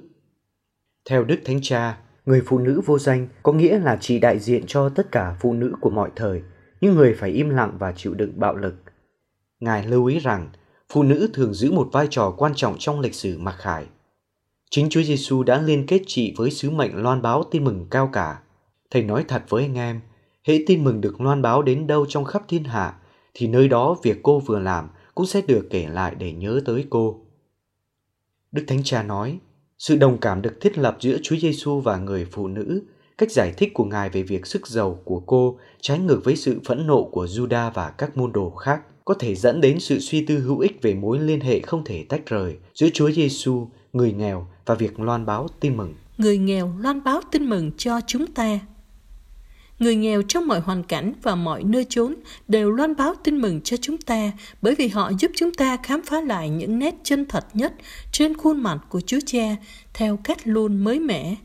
Theo 1.10 1.24
Đức 1.24 1.38
Thánh 1.46 1.60
Cha, 1.62 1.98
người 2.26 2.42
phụ 2.46 2.60
nữ 2.60 2.82
vô 2.86 3.00
danh 3.00 3.28
có 3.44 3.54
nghĩa 3.54 3.80
là 3.80 3.98
chỉ 4.02 4.20
đại 4.20 4.40
diện 4.40 4.64
cho 4.68 4.90
tất 4.90 5.12
cả 5.12 5.36
phụ 5.40 5.54
nữ 5.54 5.74
của 5.82 5.90
mọi 5.90 6.10
thời, 6.16 6.42
những 6.82 6.96
người 6.96 7.14
phải 7.14 7.30
im 7.30 7.50
lặng 7.50 7.76
và 7.80 7.92
chịu 7.92 8.14
đựng 8.14 8.34
bạo 8.36 8.56
lực. 8.56 8.76
Ngài 9.60 9.88
lưu 9.88 10.06
ý 10.06 10.20
rằng, 10.20 10.50
phụ 10.94 11.04
nữ 11.04 11.30
thường 11.34 11.54
giữ 11.54 11.72
một 11.72 11.90
vai 11.92 12.08
trò 12.10 12.34
quan 12.38 12.54
trọng 12.56 12.76
trong 12.80 13.00
lịch 13.00 13.16
sử 13.16 13.38
mặc 13.38 13.56
khải. 13.58 13.86
Chính 14.72 14.90
Chúa 14.90 15.02
Giêsu 15.02 15.44
đã 15.44 15.62
liên 15.62 15.86
kết 15.88 16.02
chị 16.08 16.34
với 16.38 16.52
sứ 16.52 16.70
mệnh 16.70 17.04
loan 17.04 17.22
báo 17.22 17.44
tin 17.52 17.64
mừng 17.64 17.88
cao 17.90 18.10
cả. 18.14 18.40
Thầy 18.92 19.04
nói 19.04 19.26
thật 19.28 19.44
với 19.50 19.64
anh 19.64 19.76
em, 19.76 20.02
hễ 20.48 20.64
tin 20.68 20.84
mừng 20.84 21.02
được 21.02 21.22
loan 21.22 21.42
báo 21.42 21.62
đến 21.62 21.88
đâu 21.88 22.06
trong 22.10 22.26
khắp 22.26 22.44
thiên 22.48 22.64
hạ, 22.64 22.98
thì 23.34 23.48
nơi 23.48 23.68
đó 23.68 23.98
việc 24.04 24.20
cô 24.24 24.40
vừa 24.40 24.60
làm 24.60 24.90
cũng 25.16 25.26
sẽ 25.26 25.42
được 25.48 25.68
kể 25.70 25.88
lại 25.88 26.16
để 26.16 26.32
nhớ 26.32 26.62
tới 26.66 26.86
cô. 26.90 27.26
Đức 28.52 28.64
Thánh 28.68 28.84
Cha 28.84 29.04
nói, 29.04 29.40
sự 29.78 29.96
đồng 29.96 30.18
cảm 30.18 30.42
được 30.42 30.62
thiết 30.62 30.78
lập 30.78 30.98
giữa 31.00 31.18
Chúa 31.24 31.36
Giêsu 31.36 31.80
và 31.80 31.98
người 31.98 32.26
phụ 32.32 32.48
nữ, 32.48 32.82
cách 33.18 33.32
giải 33.32 33.54
thích 33.58 33.74
của 33.74 33.86
Ngài 33.86 34.10
về 34.10 34.24
việc 34.24 34.46
sức 34.46 34.68
giàu 34.68 35.00
của 35.04 35.20
cô 35.20 35.60
trái 35.82 36.00
ngược 36.00 36.22
với 36.24 36.36
sự 36.36 36.60
phẫn 36.66 36.88
nộ 36.88 37.10
của 37.12 37.26
Juda 37.26 37.72
và 37.72 37.90
các 37.90 38.18
môn 38.18 38.32
đồ 38.32 38.50
khác 38.50 38.82
có 39.06 39.14
thể 39.14 39.36
dẫn 39.36 39.62
đến 39.62 39.80
sự 39.80 40.00
suy 40.00 40.26
tư 40.26 40.40
hữu 40.40 40.60
ích 40.60 40.82
về 40.82 40.94
mối 40.94 41.20
liên 41.20 41.40
hệ 41.40 41.60
không 41.60 41.84
thể 41.86 42.06
tách 42.10 42.26
rời 42.26 42.58
giữa 42.74 42.88
Chúa 42.94 43.12
Giêsu, 43.12 43.68
người 43.94 44.14
nghèo 44.14 44.48
và 44.66 44.76
việc 44.76 45.00
loan 45.00 45.26
báo 45.26 45.48
tin 45.60 45.78
mừng. 45.78 45.94
Người 46.18 46.38
nghèo 46.38 46.74
loan 46.80 47.04
báo 47.04 47.22
tin 47.32 47.50
mừng 47.50 47.72
cho 47.78 48.00
chúng 48.08 48.28
ta 48.28 48.60
Người 49.82 49.96
nghèo 49.96 50.22
trong 50.22 50.48
mọi 50.48 50.60
hoàn 50.60 50.84
cảnh 50.84 51.14
và 51.22 51.36
mọi 51.36 51.64
nơi 51.64 51.86
chốn 51.90 52.16
đều 52.48 52.72
loan 52.72 52.96
báo 52.96 53.16
tin 53.24 53.38
mừng 53.38 53.62
cho 53.62 53.78
chúng 53.78 53.98
ta 53.98 54.32
bởi 54.62 54.76
vì 54.76 54.88
họ 54.88 55.12
giúp 55.20 55.32
chúng 55.36 55.54
ta 55.54 55.78
khám 55.84 56.02
phá 56.02 56.22
lại 56.22 56.50
những 56.50 56.80
nét 56.80 56.96
chân 57.04 57.26
thật 57.26 57.48
nhất 57.54 57.74
trên 58.12 58.38
khuôn 58.38 58.64
mặt 58.64 58.78
của 58.90 59.02
Chúa 59.02 59.20
Cha 59.26 59.56
theo 59.94 60.18
cách 60.18 60.38
luôn 60.44 60.84
mới 60.84 61.00
mẻ. 61.00 61.36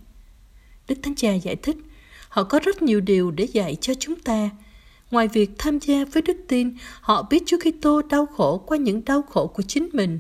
Đức 0.89 0.95
Thánh 1.03 1.15
Cha 1.15 1.35
giải 1.35 1.57
thích, 1.57 1.77
họ 2.29 2.45
có 2.45 2.61
rất 2.65 2.83
nhiều 2.83 3.01
điều 3.01 3.31
để 3.31 3.45
dạy 3.45 3.77
cho 3.81 3.95
chúng 3.95 4.21
ta. 4.21 4.51
Ngoài 5.11 5.29
việc 5.29 5.51
tham 5.59 5.79
gia 5.79 6.05
với 6.05 6.23
đức 6.23 6.37
tin, 6.49 6.75
họ 7.01 7.27
biết 7.31 7.43
Chúa 7.47 7.59
Kitô 7.59 8.03
đau 8.03 8.27
khổ 8.27 8.59
qua 8.67 8.79
những 8.79 9.05
đau 9.05 9.23
khổ 9.23 9.47
của 9.47 9.63
chính 9.63 9.89
mình. 9.93 10.19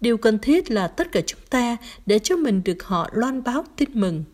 Điều 0.00 0.16
cần 0.16 0.38
thiết 0.38 0.70
là 0.70 0.88
tất 0.88 1.12
cả 1.12 1.20
chúng 1.26 1.40
ta 1.50 1.76
để 2.06 2.18
cho 2.18 2.36
mình 2.36 2.62
được 2.64 2.82
họ 2.84 3.08
loan 3.12 3.44
báo 3.44 3.64
tin 3.76 3.88
mừng. 3.92 4.24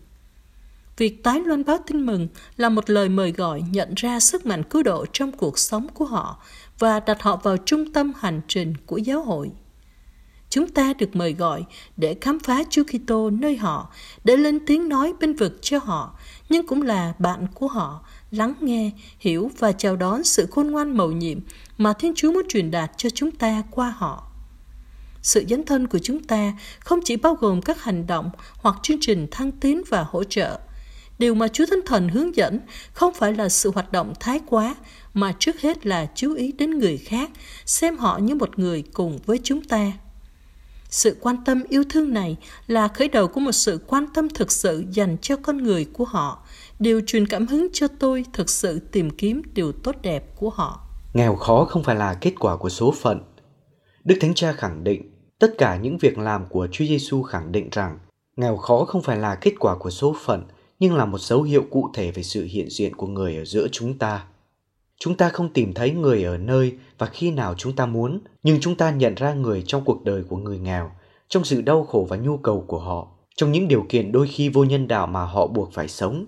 Việc 1.00 1.22
tái 1.22 1.40
loan 1.40 1.64
báo 1.64 1.78
tin 1.86 2.06
mừng 2.06 2.28
là 2.56 2.68
một 2.68 2.90
lời 2.90 3.08
mời 3.08 3.32
gọi 3.32 3.62
nhận 3.70 3.94
ra 3.96 4.20
sức 4.20 4.46
mạnh 4.46 4.62
cứu 4.62 4.82
độ 4.82 5.06
trong 5.12 5.32
cuộc 5.32 5.58
sống 5.58 5.88
của 5.94 6.04
họ 6.04 6.42
và 6.78 7.00
đặt 7.00 7.22
họ 7.22 7.36
vào 7.36 7.56
trung 7.56 7.92
tâm 7.92 8.12
hành 8.18 8.40
trình 8.48 8.74
của 8.86 8.96
giáo 8.96 9.22
hội. 9.22 9.50
Chúng 10.50 10.68
ta 10.68 10.92
được 10.98 11.16
mời 11.16 11.32
gọi 11.32 11.64
để 11.96 12.16
khám 12.20 12.38
phá 12.38 12.62
Chúa 12.70 12.82
Kitô 12.84 13.30
nơi 13.30 13.56
họ, 13.56 13.92
để 14.24 14.36
lên 14.36 14.66
tiếng 14.66 14.88
nói 14.88 15.12
bên 15.20 15.34
vực 15.34 15.58
cho 15.62 15.78
họ, 15.78 16.18
nhưng 16.48 16.66
cũng 16.66 16.82
là 16.82 17.12
bạn 17.18 17.46
của 17.54 17.68
họ, 17.68 18.04
lắng 18.30 18.54
nghe, 18.60 18.90
hiểu 19.18 19.50
và 19.58 19.72
chào 19.72 19.96
đón 19.96 20.24
sự 20.24 20.46
khôn 20.50 20.70
ngoan 20.70 20.96
mầu 20.96 21.12
nhiệm 21.12 21.38
mà 21.78 21.92
Thiên 21.92 22.12
Chúa 22.16 22.32
muốn 22.32 22.44
truyền 22.48 22.70
đạt 22.70 22.90
cho 22.96 23.10
chúng 23.10 23.30
ta 23.30 23.62
qua 23.70 23.94
họ. 23.98 24.26
Sự 25.22 25.44
dấn 25.48 25.64
thân 25.64 25.86
của 25.86 25.98
chúng 25.98 26.24
ta 26.24 26.52
không 26.78 27.00
chỉ 27.04 27.16
bao 27.16 27.34
gồm 27.34 27.62
các 27.62 27.82
hành 27.82 28.06
động 28.06 28.30
hoặc 28.56 28.76
chương 28.82 28.98
trình 29.00 29.26
thăng 29.30 29.52
tiến 29.52 29.82
và 29.88 30.06
hỗ 30.10 30.24
trợ, 30.24 30.58
Điều 31.20 31.34
mà 31.34 31.48
Chúa 31.48 31.66
Thánh 31.66 31.80
Thần 31.86 32.08
hướng 32.08 32.36
dẫn 32.36 32.60
không 32.92 33.14
phải 33.14 33.32
là 33.32 33.48
sự 33.48 33.70
hoạt 33.74 33.92
động 33.92 34.12
thái 34.20 34.40
quá, 34.46 34.76
mà 35.14 35.32
trước 35.38 35.60
hết 35.60 35.86
là 35.86 36.06
chú 36.14 36.34
ý 36.34 36.52
đến 36.52 36.78
người 36.78 36.96
khác, 36.96 37.30
xem 37.66 37.96
họ 37.96 38.18
như 38.18 38.34
một 38.34 38.58
người 38.58 38.84
cùng 38.92 39.18
với 39.26 39.40
chúng 39.42 39.62
ta. 39.62 39.92
Sự 40.90 41.16
quan 41.20 41.44
tâm 41.44 41.62
yêu 41.68 41.84
thương 41.90 42.14
này 42.14 42.36
là 42.66 42.88
khởi 42.88 43.08
đầu 43.08 43.28
của 43.28 43.40
một 43.40 43.52
sự 43.52 43.80
quan 43.86 44.06
tâm 44.14 44.28
thực 44.28 44.52
sự 44.52 44.84
dành 44.90 45.16
cho 45.22 45.36
con 45.36 45.62
người 45.62 45.84
của 45.84 46.04
họ, 46.04 46.42
điều 46.78 47.00
truyền 47.06 47.26
cảm 47.26 47.46
hứng 47.46 47.68
cho 47.72 47.88
tôi 47.88 48.24
thực 48.32 48.50
sự 48.50 48.78
tìm 48.78 49.10
kiếm 49.10 49.42
điều 49.54 49.72
tốt 49.72 49.96
đẹp 50.02 50.36
của 50.36 50.50
họ. 50.50 50.80
Nghèo 51.14 51.36
khó 51.36 51.64
không 51.64 51.82
phải 51.82 51.96
là 51.96 52.14
kết 52.14 52.32
quả 52.38 52.56
của 52.56 52.68
số 52.68 52.94
phận. 53.00 53.20
Đức 54.04 54.16
Thánh 54.20 54.34
Cha 54.34 54.52
khẳng 54.52 54.84
định, 54.84 55.10
tất 55.38 55.54
cả 55.58 55.76
những 55.76 55.98
việc 55.98 56.18
làm 56.18 56.46
của 56.48 56.68
Chúa 56.72 56.84
Giêsu 56.84 57.22
khẳng 57.22 57.52
định 57.52 57.68
rằng 57.72 57.98
nghèo 58.36 58.56
khó 58.56 58.84
không 58.84 59.02
phải 59.02 59.16
là 59.16 59.34
kết 59.34 59.52
quả 59.58 59.76
của 59.76 59.90
số 59.90 60.16
phận 60.24 60.42
nhưng 60.80 60.94
là 60.94 61.04
một 61.04 61.20
dấu 61.20 61.42
hiệu 61.42 61.64
cụ 61.70 61.90
thể 61.94 62.10
về 62.10 62.22
sự 62.22 62.44
hiện 62.44 62.70
diện 62.70 62.94
của 62.94 63.06
người 63.06 63.36
ở 63.36 63.44
giữa 63.44 63.68
chúng 63.72 63.98
ta. 63.98 64.24
Chúng 64.98 65.16
ta 65.16 65.28
không 65.28 65.52
tìm 65.52 65.74
thấy 65.74 65.90
người 65.90 66.24
ở 66.24 66.36
nơi 66.36 66.76
và 66.98 67.06
khi 67.06 67.30
nào 67.30 67.54
chúng 67.54 67.76
ta 67.76 67.86
muốn, 67.86 68.20
nhưng 68.42 68.60
chúng 68.60 68.74
ta 68.74 68.90
nhận 68.90 69.14
ra 69.14 69.34
người 69.34 69.62
trong 69.66 69.84
cuộc 69.84 70.04
đời 70.04 70.22
của 70.28 70.36
người 70.36 70.58
nghèo, 70.58 70.90
trong 71.28 71.44
sự 71.44 71.60
đau 71.60 71.84
khổ 71.84 72.06
và 72.08 72.16
nhu 72.16 72.36
cầu 72.36 72.64
của 72.66 72.78
họ, 72.78 73.08
trong 73.36 73.52
những 73.52 73.68
điều 73.68 73.86
kiện 73.88 74.12
đôi 74.12 74.28
khi 74.28 74.48
vô 74.48 74.64
nhân 74.64 74.88
đạo 74.88 75.06
mà 75.06 75.24
họ 75.24 75.46
buộc 75.46 75.72
phải 75.72 75.88
sống. 75.88 76.26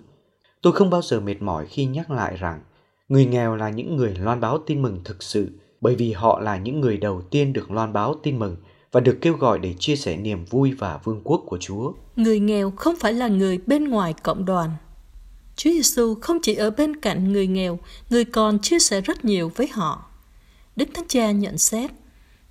Tôi 0.62 0.73
không 0.73 0.91
bao 0.91 1.03
giờ 1.03 1.21
mệt 1.21 1.43
mỏi 1.43 1.67
khi 1.67 1.85
nhắc 1.85 2.11
lại 2.11 2.37
rằng 2.37 2.61
người 3.09 3.27
nghèo 3.27 3.57
là 3.57 3.71
những 3.71 3.97
người 3.97 4.15
loan 4.15 4.41
báo 4.41 4.59
tin 4.67 4.83
mừng 4.83 5.01
thực 5.05 5.23
sự 5.23 5.51
bởi 5.81 5.97
vì 5.97 6.12
họ 6.12 6.41
là 6.41 6.57
những 6.57 6.81
người 6.81 6.97
đầu 6.97 7.23
tiên 7.23 7.53
được 7.53 7.71
loan 7.71 7.93
báo 7.93 8.15
tin 8.23 8.38
mừng 8.38 8.57
và 8.93 9.01
được 9.01 9.19
kêu 9.21 9.37
gọi 9.37 9.59
để 9.59 9.75
chia 9.79 9.97
sẻ 9.97 10.17
niềm 10.17 10.45
vui 10.45 10.73
và 10.73 11.01
vương 11.05 11.21
quốc 11.25 11.43
của 11.47 11.59
Chúa. 11.59 11.93
Người 12.17 12.41
nghèo 12.41 12.71
không 12.71 12.97
phải 13.01 13.13
là 13.13 13.29
người 13.29 13.59
bên 13.67 13.85
ngoài 13.89 14.15
cộng 14.23 14.45
đoàn. 14.45 14.71
Chúa 15.57 15.71
Giêsu 15.71 16.15
không 16.15 16.39
chỉ 16.43 16.55
ở 16.55 16.71
bên 16.71 16.97
cạnh 16.97 17.33
người 17.33 17.47
nghèo, 17.47 17.79
người 18.11 18.25
còn 18.25 18.59
chia 18.59 18.79
sẻ 18.79 19.01
rất 19.01 19.25
nhiều 19.25 19.53
với 19.57 19.69
họ. 19.73 20.05
Đức 20.77 20.89
Thánh 20.95 21.09
Cha 21.09 21.31
nhận 21.31 21.59
xét, 21.59 21.91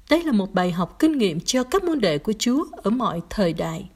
đây 0.09 0.23
là 0.23 0.31
một 0.31 0.53
bài 0.53 0.71
học 0.71 0.99
kinh 0.99 1.17
nghiệm 1.17 1.39
cho 1.39 1.63
các 1.63 1.83
môn 1.83 1.99
đệ 1.99 2.17
của 2.17 2.33
Chúa 2.39 2.65
ở 2.71 2.91
mọi 2.91 3.21
thời 3.29 3.53
đại. 3.53 3.89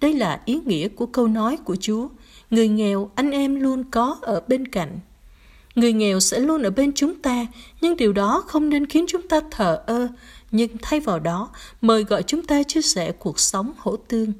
Đây 0.00 0.12
là 0.14 0.42
ý 0.44 0.60
nghĩa 0.64 0.88
của 0.88 1.06
câu 1.06 1.28
nói 1.28 1.56
của 1.56 1.76
Chúa, 1.76 2.08
người 2.50 2.68
nghèo 2.68 3.10
anh 3.14 3.30
em 3.30 3.60
luôn 3.60 3.84
có 3.90 4.18
ở 4.22 4.42
bên 4.48 4.68
cạnh. 4.68 4.98
Người 5.74 5.92
nghèo 5.92 6.20
sẽ 6.20 6.40
luôn 6.40 6.62
ở 6.62 6.70
bên 6.70 6.92
chúng 6.94 7.22
ta, 7.22 7.46
nhưng 7.80 7.96
điều 7.96 8.12
đó 8.12 8.44
không 8.46 8.68
nên 8.68 8.86
khiến 8.86 9.04
chúng 9.08 9.28
ta 9.28 9.40
thờ 9.50 9.82
ơ, 9.86 10.08
nhưng 10.50 10.76
thay 10.82 11.00
vào 11.00 11.18
đó 11.18 11.50
mời 11.80 12.04
gọi 12.04 12.22
chúng 12.22 12.42
ta 12.42 12.62
chia 12.62 12.82
sẻ 12.82 13.12
cuộc 13.12 13.40
sống 13.40 13.72
hỗ 13.78 13.96
tương. 13.96 14.32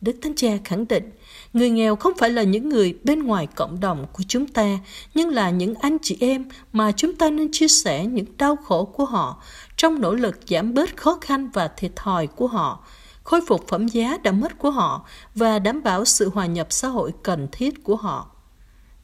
Đức 0.00 0.16
Thánh 0.22 0.34
Cha 0.34 0.48
khẳng 0.64 0.88
định, 0.88 1.10
người 1.52 1.70
nghèo 1.70 1.96
không 1.96 2.12
phải 2.18 2.30
là 2.30 2.42
những 2.42 2.68
người 2.68 2.98
bên 3.04 3.22
ngoài 3.22 3.46
cộng 3.46 3.80
đồng 3.80 4.06
của 4.12 4.22
chúng 4.28 4.46
ta, 4.46 4.78
nhưng 5.14 5.28
là 5.28 5.50
những 5.50 5.74
anh 5.74 5.96
chị 6.02 6.16
em 6.20 6.48
mà 6.72 6.92
chúng 6.92 7.14
ta 7.14 7.30
nên 7.30 7.48
chia 7.52 7.68
sẻ 7.68 8.06
những 8.06 8.26
đau 8.38 8.56
khổ 8.56 8.84
của 8.84 9.04
họ 9.04 9.42
trong 9.76 10.00
nỗ 10.00 10.14
lực 10.14 10.40
giảm 10.48 10.74
bớt 10.74 10.96
khó 10.96 11.18
khăn 11.20 11.50
và 11.52 11.68
thiệt 11.68 11.96
thòi 11.96 12.26
của 12.26 12.46
họ, 12.46 12.84
khôi 13.24 13.40
phục 13.46 13.68
phẩm 13.68 13.88
giá 13.88 14.18
đã 14.22 14.32
mất 14.32 14.58
của 14.58 14.70
họ 14.70 15.04
và 15.34 15.58
đảm 15.58 15.82
bảo 15.82 16.04
sự 16.04 16.30
hòa 16.34 16.46
nhập 16.46 16.66
xã 16.70 16.88
hội 16.88 17.12
cần 17.22 17.48
thiết 17.52 17.84
của 17.84 17.96
họ. 17.96 18.30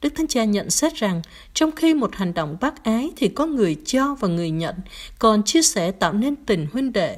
Đức 0.05 0.15
Thánh 0.15 0.27
Cha 0.27 0.43
nhận 0.43 0.69
xét 0.69 0.95
rằng, 0.95 1.21
trong 1.53 1.71
khi 1.71 1.93
một 1.93 2.15
hành 2.15 2.33
động 2.33 2.57
bác 2.61 2.83
ái 2.83 3.11
thì 3.15 3.27
có 3.27 3.45
người 3.45 3.81
cho 3.85 4.15
và 4.19 4.27
người 4.27 4.51
nhận, 4.51 4.75
còn 5.19 5.43
chia 5.43 5.61
sẻ 5.61 5.91
tạo 5.91 6.13
nên 6.13 6.35
tình 6.35 6.67
huynh 6.73 6.93
đệ. 6.93 7.17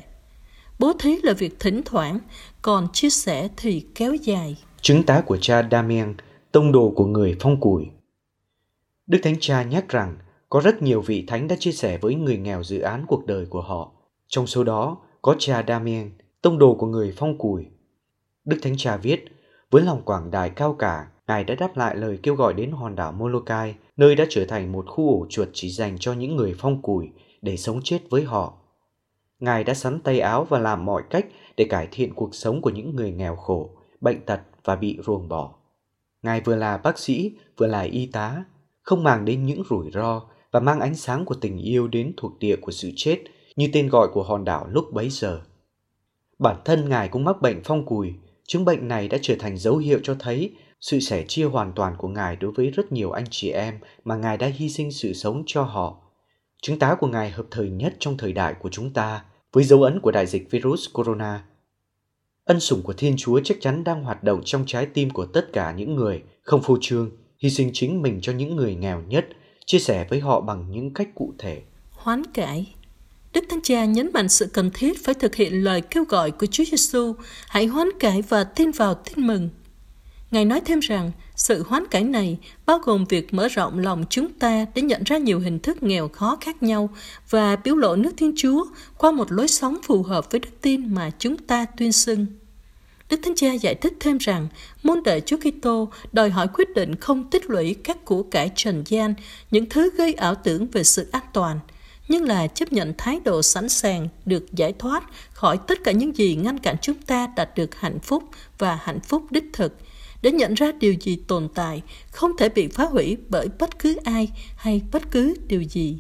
Bố 0.79 0.93
thí 0.99 1.17
là 1.23 1.33
việc 1.33 1.59
thỉnh 1.59 1.81
thoảng, 1.85 2.19
còn 2.61 2.87
chia 2.93 3.09
sẻ 3.09 3.49
thì 3.57 3.85
kéo 3.95 4.13
dài. 4.15 4.57
Chứng 4.81 5.03
tá 5.03 5.21
của 5.21 5.37
cha 5.37 5.67
Damien, 5.71 6.15
tông 6.51 6.71
đồ 6.71 6.93
của 6.95 7.05
người 7.05 7.35
phong 7.39 7.59
củi. 7.59 7.85
Đức 9.07 9.19
Thánh 9.23 9.35
Cha 9.39 9.63
nhắc 9.63 9.89
rằng 9.89 10.17
có 10.49 10.59
rất 10.59 10.81
nhiều 10.81 11.01
vị 11.01 11.23
thánh 11.27 11.47
đã 11.47 11.55
chia 11.59 11.71
sẻ 11.71 11.97
với 11.97 12.15
người 12.15 12.37
nghèo 12.37 12.63
dự 12.63 12.79
án 12.79 13.05
cuộc 13.07 13.25
đời 13.25 13.45
của 13.45 13.61
họ. 13.61 13.91
Trong 14.27 14.47
số 14.47 14.63
đó 14.63 14.97
có 15.21 15.35
cha 15.39 15.63
Damien, 15.67 16.11
tông 16.41 16.59
đồ 16.59 16.75
của 16.75 16.87
người 16.87 17.13
phong 17.17 17.37
củi. 17.37 17.65
Đức 18.45 18.57
Thánh 18.61 18.77
Cha 18.77 18.97
viết, 18.97 19.25
với 19.71 19.83
lòng 19.83 20.01
quảng 20.05 20.31
đại 20.31 20.49
cao 20.49 20.75
cả, 20.79 21.07
Ngài 21.27 21.43
đã 21.43 21.55
đáp 21.55 21.77
lại 21.77 21.95
lời 21.95 22.19
kêu 22.23 22.35
gọi 22.35 22.53
đến 22.53 22.71
hòn 22.71 22.95
đảo 22.95 23.11
Molokai, 23.11 23.75
nơi 23.97 24.15
đã 24.15 24.25
trở 24.29 24.45
thành 24.45 24.71
một 24.71 24.85
khu 24.87 25.19
ổ 25.19 25.27
chuột 25.29 25.47
chỉ 25.53 25.69
dành 25.69 25.97
cho 25.99 26.13
những 26.13 26.35
người 26.35 26.55
phong 26.57 26.81
củi 26.81 27.09
để 27.41 27.57
sống 27.57 27.81
chết 27.83 27.99
với 28.09 28.23
họ. 28.23 28.53
Ngài 29.39 29.63
đã 29.63 29.73
sắn 29.73 30.01
tay 30.01 30.19
áo 30.19 30.45
và 30.49 30.59
làm 30.59 30.85
mọi 30.85 31.03
cách 31.09 31.25
để 31.57 31.65
cải 31.69 31.87
thiện 31.91 32.13
cuộc 32.13 32.35
sống 32.35 32.61
của 32.61 32.69
những 32.69 32.95
người 32.95 33.11
nghèo 33.11 33.35
khổ, 33.35 33.69
bệnh 34.01 34.21
tật 34.25 34.39
và 34.63 34.75
bị 34.75 34.97
ruồng 35.05 35.27
bỏ. 35.27 35.53
Ngài 36.23 36.41
vừa 36.41 36.55
là 36.55 36.77
bác 36.77 36.99
sĩ, 36.99 37.31
vừa 37.57 37.67
là 37.67 37.81
y 37.81 38.05
tá, 38.05 38.43
không 38.81 39.03
màng 39.03 39.25
đến 39.25 39.45
những 39.45 39.63
rủi 39.69 39.91
ro 39.91 40.21
và 40.51 40.59
mang 40.59 40.79
ánh 40.79 40.95
sáng 40.95 41.25
của 41.25 41.35
tình 41.35 41.57
yêu 41.57 41.87
đến 41.87 42.13
thuộc 42.17 42.39
địa 42.39 42.55
của 42.55 42.71
sự 42.71 42.91
chết 42.95 43.23
như 43.55 43.69
tên 43.73 43.89
gọi 43.89 44.07
của 44.13 44.23
hòn 44.23 44.45
đảo 44.45 44.67
lúc 44.71 44.93
bấy 44.93 45.09
giờ. 45.09 45.41
Bản 46.39 46.55
thân 46.65 46.89
Ngài 46.89 47.07
cũng 47.07 47.23
mắc 47.23 47.41
bệnh 47.41 47.61
phong 47.63 47.85
cùi, 47.85 48.13
chứng 48.47 48.65
bệnh 48.65 48.87
này 48.87 49.07
đã 49.07 49.17
trở 49.21 49.35
thành 49.39 49.57
dấu 49.57 49.77
hiệu 49.77 49.99
cho 50.03 50.15
thấy 50.19 50.51
sự 50.81 50.99
sẻ 50.99 51.25
chia 51.27 51.45
hoàn 51.45 51.73
toàn 51.73 51.95
của 51.97 52.07
Ngài 52.07 52.35
đối 52.35 52.51
với 52.51 52.69
rất 52.69 52.91
nhiều 52.91 53.11
anh 53.11 53.25
chị 53.29 53.49
em 53.49 53.79
mà 54.03 54.15
Ngài 54.15 54.37
đã 54.37 54.47
hy 54.47 54.69
sinh 54.69 54.91
sự 54.91 55.13
sống 55.13 55.43
cho 55.45 55.63
họ. 55.63 55.97
Chứng 56.61 56.79
tá 56.79 56.95
của 56.99 57.07
Ngài 57.07 57.29
hợp 57.29 57.45
thời 57.51 57.69
nhất 57.69 57.93
trong 57.99 58.17
thời 58.17 58.33
đại 58.33 58.53
của 58.61 58.69
chúng 58.69 58.93
ta, 58.93 59.23
với 59.53 59.63
dấu 59.63 59.83
ấn 59.83 59.99
của 59.99 60.11
đại 60.11 60.25
dịch 60.25 60.51
virus 60.51 60.87
corona. 60.93 61.43
Ân 62.45 62.59
sủng 62.59 62.81
của 62.81 62.93
Thiên 62.93 63.15
Chúa 63.17 63.39
chắc 63.43 63.57
chắn 63.61 63.83
đang 63.83 64.03
hoạt 64.03 64.23
động 64.23 64.41
trong 64.45 64.63
trái 64.67 64.85
tim 64.85 65.09
của 65.09 65.25
tất 65.25 65.53
cả 65.53 65.73
những 65.77 65.95
người 65.95 66.23
không 66.41 66.61
phô 66.61 66.77
trương, 66.81 67.11
hy 67.39 67.49
sinh 67.49 67.69
chính 67.73 68.01
mình 68.01 68.19
cho 68.21 68.33
những 68.33 68.55
người 68.55 68.75
nghèo 68.75 69.01
nhất, 69.01 69.25
chia 69.65 69.79
sẻ 69.79 70.07
với 70.09 70.19
họ 70.19 70.41
bằng 70.41 70.71
những 70.71 70.93
cách 70.93 71.09
cụ 71.15 71.33
thể. 71.37 71.61
Hoán 71.91 72.23
cải 72.33 72.73
Đức 73.33 73.43
Thánh 73.49 73.61
Cha 73.63 73.85
nhấn 73.85 74.09
mạnh 74.13 74.29
sự 74.29 74.49
cần 74.53 74.71
thiết 74.73 75.05
phải 75.05 75.15
thực 75.15 75.35
hiện 75.35 75.53
lời 75.53 75.81
kêu 75.81 76.03
gọi 76.03 76.31
của 76.31 76.45
Chúa 76.45 76.63
Giêsu, 76.63 77.13
hãy 77.47 77.65
hoán 77.65 77.87
cải 77.99 78.21
và 78.21 78.43
tin 78.43 78.71
vào 78.71 78.93
tin 78.93 79.27
mừng. 79.27 79.49
Ngài 80.31 80.45
nói 80.45 80.61
thêm 80.65 80.79
rằng, 80.79 81.11
sự 81.35 81.63
hoán 81.63 81.87
cải 81.91 82.03
này 82.03 82.37
bao 82.65 82.79
gồm 82.79 83.05
việc 83.05 83.33
mở 83.33 83.47
rộng 83.47 83.79
lòng 83.79 84.05
chúng 84.09 84.33
ta 84.33 84.65
để 84.75 84.81
nhận 84.81 85.03
ra 85.03 85.17
nhiều 85.17 85.39
hình 85.39 85.59
thức 85.59 85.83
nghèo 85.83 86.07
khó 86.07 86.37
khác 86.41 86.63
nhau 86.63 86.89
và 87.29 87.55
biểu 87.55 87.75
lộ 87.75 87.95
nước 87.95 88.11
Thiên 88.17 88.33
Chúa 88.37 88.65
qua 88.97 89.11
một 89.11 89.31
lối 89.31 89.47
sống 89.47 89.77
phù 89.83 90.03
hợp 90.03 90.31
với 90.31 90.39
đức 90.39 90.49
tin 90.61 90.93
mà 90.93 91.11
chúng 91.19 91.37
ta 91.37 91.65
tuyên 91.65 91.91
xưng. 91.91 92.25
Đức 93.09 93.19
Thánh 93.23 93.35
Cha 93.35 93.53
giải 93.53 93.75
thích 93.75 93.93
thêm 93.99 94.17
rằng, 94.17 94.47
môn 94.83 95.03
đệ 95.03 95.19
Chúa 95.19 95.37
Kitô 95.37 95.89
đòi 96.11 96.29
hỏi 96.29 96.47
quyết 96.53 96.75
định 96.75 96.95
không 96.95 97.29
tích 97.29 97.49
lũy 97.49 97.73
các 97.73 98.05
của 98.05 98.23
cải 98.23 98.51
trần 98.55 98.83
gian, 98.85 99.13
những 99.51 99.65
thứ 99.69 99.89
gây 99.97 100.13
ảo 100.13 100.35
tưởng 100.35 100.67
về 100.67 100.83
sự 100.83 101.07
an 101.11 101.23
toàn, 101.33 101.59
nhưng 102.07 102.23
là 102.23 102.47
chấp 102.47 102.73
nhận 102.73 102.93
thái 102.97 103.19
độ 103.25 103.41
sẵn 103.41 103.69
sàng 103.69 104.07
được 104.25 104.45
giải 104.53 104.73
thoát 104.79 105.03
khỏi 105.33 105.59
tất 105.67 105.83
cả 105.83 105.91
những 105.91 106.17
gì 106.17 106.35
ngăn 106.35 106.59
cản 106.59 106.75
chúng 106.81 106.95
ta 107.01 107.27
đạt 107.35 107.55
được 107.55 107.75
hạnh 107.75 107.99
phúc 107.99 108.23
và 108.57 108.79
hạnh 108.81 108.99
phúc 108.99 109.23
đích 109.29 109.45
thực– 109.53 109.73
để 110.21 110.31
nhận 110.31 110.53
ra 110.53 110.71
điều 110.79 110.93
gì 110.93 111.17
tồn 111.27 111.47
tại 111.55 111.81
không 112.11 112.37
thể 112.37 112.49
bị 112.49 112.67
phá 112.67 112.83
hủy 112.83 113.17
bởi 113.29 113.47
bất 113.59 113.79
cứ 113.79 113.95
ai 114.03 114.31
hay 114.55 114.81
bất 114.91 115.11
cứ 115.11 115.35
điều 115.47 115.61
gì. 115.61 115.99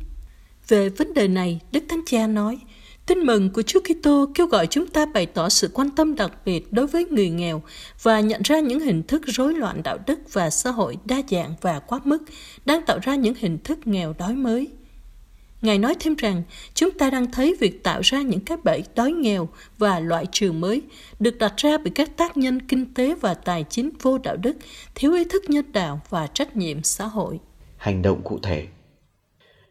Về 0.67 0.89
vấn 0.89 1.13
đề 1.13 1.27
này, 1.27 1.59
Đức 1.71 1.83
Thánh 1.89 2.01
Cha 2.05 2.27
nói, 2.27 2.59
Tin 3.07 3.19
mừng 3.19 3.49
của 3.49 3.61
Chúa 3.61 3.79
Kitô 3.79 4.29
kêu 4.35 4.47
gọi 4.47 4.67
chúng 4.67 4.87
ta 4.87 5.05
bày 5.05 5.25
tỏ 5.25 5.49
sự 5.49 5.69
quan 5.73 5.89
tâm 5.89 6.15
đặc 6.15 6.31
biệt 6.45 6.73
đối 6.73 6.87
với 6.87 7.05
người 7.05 7.29
nghèo 7.29 7.61
và 8.01 8.19
nhận 8.19 8.41
ra 8.41 8.59
những 8.59 8.79
hình 8.79 9.03
thức 9.03 9.21
rối 9.25 9.53
loạn 9.53 9.83
đạo 9.83 9.97
đức 10.07 10.19
và 10.33 10.49
xã 10.49 10.71
hội 10.71 10.97
đa 11.05 11.21
dạng 11.29 11.53
và 11.61 11.79
quá 11.79 11.99
mức 12.03 12.23
đang 12.65 12.85
tạo 12.85 12.99
ra 13.01 13.15
những 13.15 13.33
hình 13.37 13.57
thức 13.63 13.87
nghèo 13.87 14.13
đói 14.19 14.35
mới. 14.35 14.67
Ngài 15.61 15.77
nói 15.77 15.95
thêm 15.99 16.15
rằng, 16.15 16.43
chúng 16.73 16.91
ta 16.91 17.09
đang 17.09 17.31
thấy 17.31 17.55
việc 17.59 17.83
tạo 17.83 18.01
ra 18.01 18.21
những 18.21 18.39
cái 18.39 18.57
bẫy 18.63 18.83
đói 18.95 19.11
nghèo 19.11 19.49
và 19.77 19.99
loại 19.99 20.25
trừ 20.31 20.51
mới 20.51 20.81
được 21.19 21.37
đặt 21.37 21.53
ra 21.57 21.77
bởi 21.77 21.91
các 21.95 22.17
tác 22.17 22.37
nhân 22.37 22.61
kinh 22.61 22.93
tế 22.93 23.15
và 23.21 23.33
tài 23.33 23.65
chính 23.69 23.89
vô 24.01 24.17
đạo 24.17 24.37
đức, 24.37 24.57
thiếu 24.95 25.13
ý 25.13 25.23
thức 25.23 25.43
nhân 25.47 25.65
đạo 25.71 26.01
và 26.09 26.27
trách 26.27 26.55
nhiệm 26.55 26.83
xã 26.83 27.05
hội. 27.05 27.39
Hành 27.77 28.01
động 28.01 28.21
cụ 28.23 28.39
thể 28.43 28.67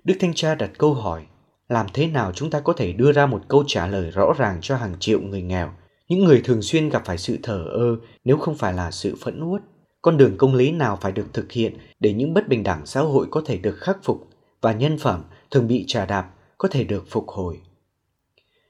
Đức 0.05 0.15
Thanh 0.21 0.35
Cha 0.35 0.55
đặt 0.55 0.71
câu 0.79 0.95
hỏi, 0.95 1.23
làm 1.69 1.87
thế 1.95 2.07
nào 2.07 2.33
chúng 2.33 2.51
ta 2.51 2.61
có 2.61 2.73
thể 2.73 2.93
đưa 2.93 3.13
ra 3.13 3.27
một 3.27 3.43
câu 3.49 3.65
trả 3.67 3.87
lời 3.87 4.11
rõ 4.11 4.33
ràng 4.39 4.59
cho 4.63 4.77
hàng 4.77 4.95
triệu 5.01 5.21
người 5.21 5.43
nghèo, 5.43 5.73
những 6.09 6.25
người 6.25 6.41
thường 6.45 6.63
xuyên 6.63 6.89
gặp 6.89 7.03
phải 7.05 7.19
sự 7.19 7.39
thờ 7.43 7.65
ơ 7.73 7.97
nếu 8.25 8.37
không 8.37 8.55
phải 8.55 8.73
là 8.73 8.91
sự 8.91 9.17
phẫn 9.21 9.51
uất? 9.51 9.63
Con 10.03 10.17
đường 10.17 10.37
công 10.37 10.55
lý 10.55 10.71
nào 10.71 10.99
phải 11.01 11.13
được 11.13 11.27
thực 11.33 11.53
hiện 11.53 11.77
để 12.01 12.13
những 12.13 12.35
bất 12.35 12.49
bình 12.49 12.63
đẳng 12.63 12.87
xã 12.87 13.01
hội 13.01 13.27
có 13.31 13.43
thể 13.47 13.57
được 13.57 13.79
khắc 13.79 13.99
phục 14.05 14.29
và 14.61 14.73
nhân 14.73 14.99
phẩm 14.99 15.23
thường 15.51 15.69
bị 15.69 15.85
trà 15.89 16.07
đạp 16.07 16.31
có 16.59 16.69
thể 16.69 16.85
được 16.85 17.05
phục 17.11 17.29
hồi. 17.29 17.61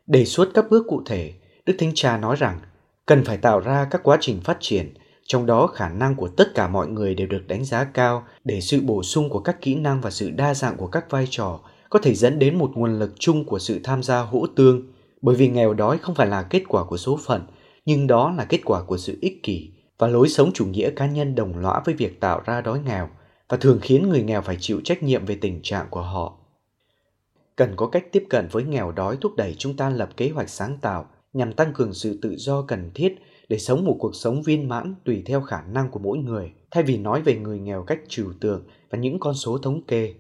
Đề 0.06 0.24
xuất 0.24 0.48
các 0.54 0.64
bước 0.70 0.86
cụ 0.88 1.02
thể, 1.06 1.32
Đức 1.66 1.74
Thánh 1.78 1.92
Cha 1.94 2.16
nói 2.16 2.36
rằng 2.36 2.60
cần 3.06 3.24
phải 3.24 3.36
tạo 3.36 3.60
ra 3.60 3.86
các 3.90 4.00
quá 4.04 4.18
trình 4.20 4.40
phát 4.40 4.56
triển, 4.60 4.94
trong 5.24 5.46
đó 5.46 5.66
khả 5.66 5.88
năng 5.88 6.14
của 6.14 6.28
tất 6.28 6.54
cả 6.54 6.68
mọi 6.68 6.88
người 6.88 7.14
đều 7.14 7.26
được 7.26 7.42
đánh 7.46 7.64
giá 7.64 7.84
cao 7.84 8.24
để 8.44 8.60
sự 8.60 8.80
bổ 8.80 9.02
sung 9.02 9.30
của 9.30 9.40
các 9.40 9.60
kỹ 9.60 9.74
năng 9.74 10.00
và 10.00 10.10
sự 10.10 10.30
đa 10.30 10.54
dạng 10.54 10.76
của 10.76 10.86
các 10.86 11.10
vai 11.10 11.26
trò 11.30 11.60
có 11.90 11.98
thể 11.98 12.14
dẫn 12.14 12.38
đến 12.38 12.58
một 12.58 12.70
nguồn 12.74 12.98
lực 12.98 13.12
chung 13.18 13.44
của 13.44 13.58
sự 13.58 13.80
tham 13.84 14.02
gia 14.02 14.20
hỗ 14.20 14.46
tương, 14.46 14.92
bởi 15.22 15.36
vì 15.36 15.48
nghèo 15.48 15.74
đói 15.74 15.98
không 15.98 16.14
phải 16.14 16.26
là 16.26 16.42
kết 16.42 16.62
quả 16.68 16.84
của 16.84 16.96
số 16.96 17.18
phận, 17.26 17.46
nhưng 17.84 18.06
đó 18.06 18.34
là 18.36 18.44
kết 18.44 18.60
quả 18.64 18.82
của 18.82 18.96
sự 18.96 19.18
ích 19.20 19.42
kỷ 19.42 19.70
và 19.98 20.06
lối 20.06 20.28
sống 20.28 20.52
chủ 20.52 20.66
nghĩa 20.66 20.90
cá 20.90 21.06
nhân 21.06 21.34
đồng 21.34 21.58
lõa 21.58 21.80
với 21.84 21.94
việc 21.94 22.20
tạo 22.20 22.42
ra 22.46 22.60
đói 22.60 22.80
nghèo 22.86 23.08
và 23.48 23.56
thường 23.56 23.78
khiến 23.82 24.08
người 24.08 24.22
nghèo 24.22 24.42
phải 24.42 24.56
chịu 24.60 24.80
trách 24.84 25.02
nhiệm 25.02 25.26
về 25.26 25.38
tình 25.40 25.60
trạng 25.62 25.86
của 25.90 26.02
họ 26.02 26.38
cần 27.56 27.72
có 27.76 27.86
cách 27.86 28.12
tiếp 28.12 28.24
cận 28.30 28.48
với 28.50 28.64
nghèo 28.64 28.92
đói 28.92 29.16
thúc 29.20 29.32
đẩy 29.36 29.54
chúng 29.58 29.76
ta 29.76 29.90
lập 29.90 30.10
kế 30.16 30.28
hoạch 30.28 30.48
sáng 30.48 30.78
tạo 30.80 31.06
nhằm 31.32 31.52
tăng 31.52 31.72
cường 31.72 31.94
sự 31.94 32.18
tự 32.22 32.34
do 32.36 32.62
cần 32.62 32.90
thiết 32.94 33.18
để 33.48 33.58
sống 33.58 33.84
một 33.84 33.96
cuộc 33.98 34.14
sống 34.14 34.42
viên 34.42 34.68
mãn 34.68 34.94
tùy 35.04 35.22
theo 35.26 35.40
khả 35.40 35.62
năng 35.62 35.90
của 35.90 35.98
mỗi 35.98 36.18
người, 36.18 36.52
thay 36.70 36.82
vì 36.82 36.98
nói 36.98 37.22
về 37.22 37.36
người 37.36 37.58
nghèo 37.58 37.82
cách 37.82 38.00
trừu 38.08 38.32
tượng 38.40 38.64
và 38.90 38.98
những 38.98 39.20
con 39.20 39.34
số 39.34 39.58
thống 39.58 39.82
kê. 39.86 40.14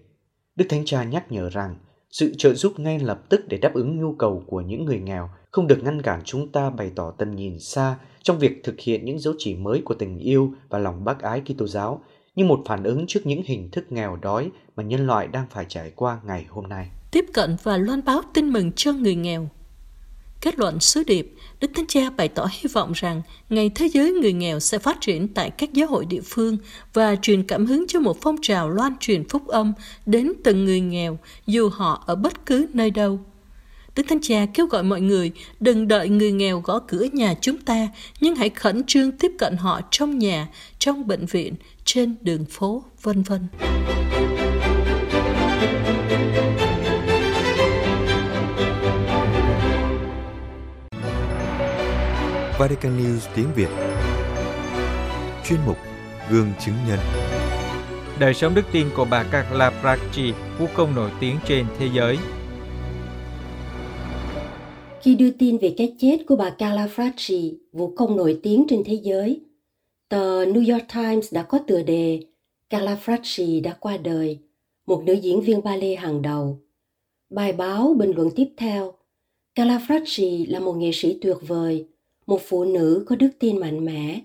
Đức 0.56 0.64
Thánh 0.68 0.84
Cha 0.84 1.04
nhắc 1.04 1.32
nhở 1.32 1.50
rằng, 1.50 1.76
sự 2.10 2.34
trợ 2.38 2.54
giúp 2.54 2.78
ngay 2.78 2.98
lập 2.98 3.22
tức 3.28 3.40
để 3.48 3.58
đáp 3.58 3.74
ứng 3.74 4.00
nhu 4.00 4.14
cầu 4.14 4.42
của 4.46 4.60
những 4.60 4.84
người 4.84 5.00
nghèo 5.00 5.30
không 5.50 5.66
được 5.66 5.78
ngăn 5.82 6.02
cản 6.02 6.20
chúng 6.24 6.52
ta 6.52 6.70
bày 6.70 6.90
tỏ 6.94 7.10
tầm 7.10 7.36
nhìn 7.36 7.58
xa 7.58 7.98
trong 8.22 8.38
việc 8.38 8.64
thực 8.64 8.80
hiện 8.80 9.04
những 9.04 9.18
dấu 9.18 9.34
chỉ 9.38 9.54
mới 9.54 9.82
của 9.84 9.94
tình 9.94 10.18
yêu 10.18 10.52
và 10.68 10.78
lòng 10.78 11.04
bác 11.04 11.20
ái 11.20 11.40
Kitô 11.40 11.66
giáo 11.66 12.02
như 12.34 12.44
một 12.44 12.60
phản 12.66 12.82
ứng 12.82 13.04
trước 13.06 13.20
những 13.24 13.42
hình 13.44 13.70
thức 13.70 13.92
nghèo 13.92 14.16
đói 14.16 14.50
mà 14.76 14.82
nhân 14.82 15.06
loại 15.06 15.26
đang 15.28 15.46
phải 15.50 15.64
trải 15.68 15.92
qua 15.96 16.20
ngày 16.24 16.46
hôm 16.48 16.68
nay 16.68 16.90
tiếp 17.10 17.26
cận 17.32 17.56
và 17.62 17.76
loan 17.76 18.04
báo 18.04 18.22
tin 18.34 18.52
mừng 18.52 18.72
cho 18.72 18.92
người 18.92 19.14
nghèo. 19.14 19.48
Kết 20.40 20.58
luận 20.58 20.80
sứ 20.80 21.04
điệp, 21.04 21.34
Đức 21.60 21.70
Thánh 21.74 21.86
Cha 21.86 22.10
bày 22.10 22.28
tỏ 22.28 22.48
hy 22.52 22.68
vọng 22.72 22.92
rằng 22.92 23.22
ngày 23.50 23.70
thế 23.74 23.88
giới 23.88 24.12
người 24.12 24.32
nghèo 24.32 24.60
sẽ 24.60 24.78
phát 24.78 25.00
triển 25.00 25.28
tại 25.28 25.50
các 25.50 25.72
giáo 25.72 25.88
hội 25.88 26.04
địa 26.06 26.20
phương 26.24 26.56
và 26.92 27.16
truyền 27.22 27.42
cảm 27.42 27.66
hứng 27.66 27.84
cho 27.88 28.00
một 28.00 28.18
phong 28.20 28.36
trào 28.42 28.70
loan 28.70 28.92
truyền 29.00 29.28
phúc 29.28 29.46
âm 29.46 29.72
đến 30.06 30.32
từng 30.44 30.64
người 30.64 30.80
nghèo 30.80 31.18
dù 31.46 31.68
họ 31.68 32.04
ở 32.06 32.14
bất 32.14 32.46
cứ 32.46 32.66
nơi 32.72 32.90
đâu. 32.90 33.20
Đức 33.96 34.02
Thánh 34.08 34.20
Cha 34.22 34.46
kêu 34.54 34.66
gọi 34.66 34.82
mọi 34.82 35.00
người 35.00 35.32
đừng 35.60 35.88
đợi 35.88 36.08
người 36.08 36.32
nghèo 36.32 36.60
gõ 36.60 36.78
cửa 36.78 37.06
nhà 37.12 37.34
chúng 37.40 37.58
ta, 37.58 37.88
nhưng 38.20 38.34
hãy 38.36 38.50
khẩn 38.50 38.84
trương 38.86 39.12
tiếp 39.12 39.32
cận 39.38 39.56
họ 39.56 39.80
trong 39.90 40.18
nhà, 40.18 40.48
trong 40.78 41.06
bệnh 41.06 41.26
viện, 41.26 41.54
trên 41.84 42.16
đường 42.20 42.44
phố, 42.44 42.84
vân 43.02 43.22
vân. 43.22 43.46
Vatican 52.58 52.98
News 52.98 53.28
tiếng 53.36 53.46
Việt 53.56 53.68
Chuyên 55.44 55.58
mục 55.66 55.76
Gương 56.30 56.52
chứng 56.64 56.74
nhân 56.88 56.98
Đời 58.20 58.34
sống 58.34 58.54
đức 58.54 58.62
tin 58.72 58.86
của 58.96 59.06
bà 59.10 59.22
Carla 59.22 59.70
Bracci, 59.82 60.32
vũ 60.58 60.66
công 60.74 60.94
nổi 60.94 61.10
tiếng 61.20 61.36
trên 61.46 61.66
thế 61.78 61.88
giới. 61.94 62.18
Khi 65.02 65.14
đưa 65.14 65.30
tin 65.30 65.58
về 65.58 65.74
cái 65.76 65.94
chết 65.98 66.18
của 66.26 66.36
bà 66.36 66.50
Carla 66.50 66.88
Bracci, 66.96 67.58
vũ 67.72 67.92
công 67.96 68.16
nổi 68.16 68.40
tiếng 68.42 68.66
trên 68.68 68.82
thế 68.84 68.94
giới, 69.02 69.40
Tờ 70.08 70.44
New 70.44 70.72
York 70.72 70.84
Times 70.94 71.34
đã 71.34 71.42
có 71.42 71.58
tựa 71.66 71.82
đề 71.82 72.20
Carla 72.70 72.98
Fracci 73.04 73.62
đã 73.62 73.76
qua 73.80 73.96
đời, 73.96 74.38
một 74.86 75.02
nữ 75.06 75.12
diễn 75.12 75.40
viên 75.40 75.62
ballet 75.62 75.98
hàng 75.98 76.22
đầu. 76.22 76.60
Bài 77.30 77.52
báo 77.52 77.94
bình 77.98 78.12
luận 78.16 78.30
tiếp 78.36 78.48
theo, 78.56 78.92
Carla 79.54 79.78
Fracci 79.88 80.52
là 80.52 80.60
một 80.60 80.72
nghệ 80.72 80.90
sĩ 80.94 81.18
tuyệt 81.22 81.36
vời, 81.40 81.86
một 82.26 82.40
phụ 82.44 82.64
nữ 82.64 83.04
có 83.06 83.16
đức 83.16 83.30
tin 83.38 83.60
mạnh 83.60 83.84
mẽ. 83.84 84.20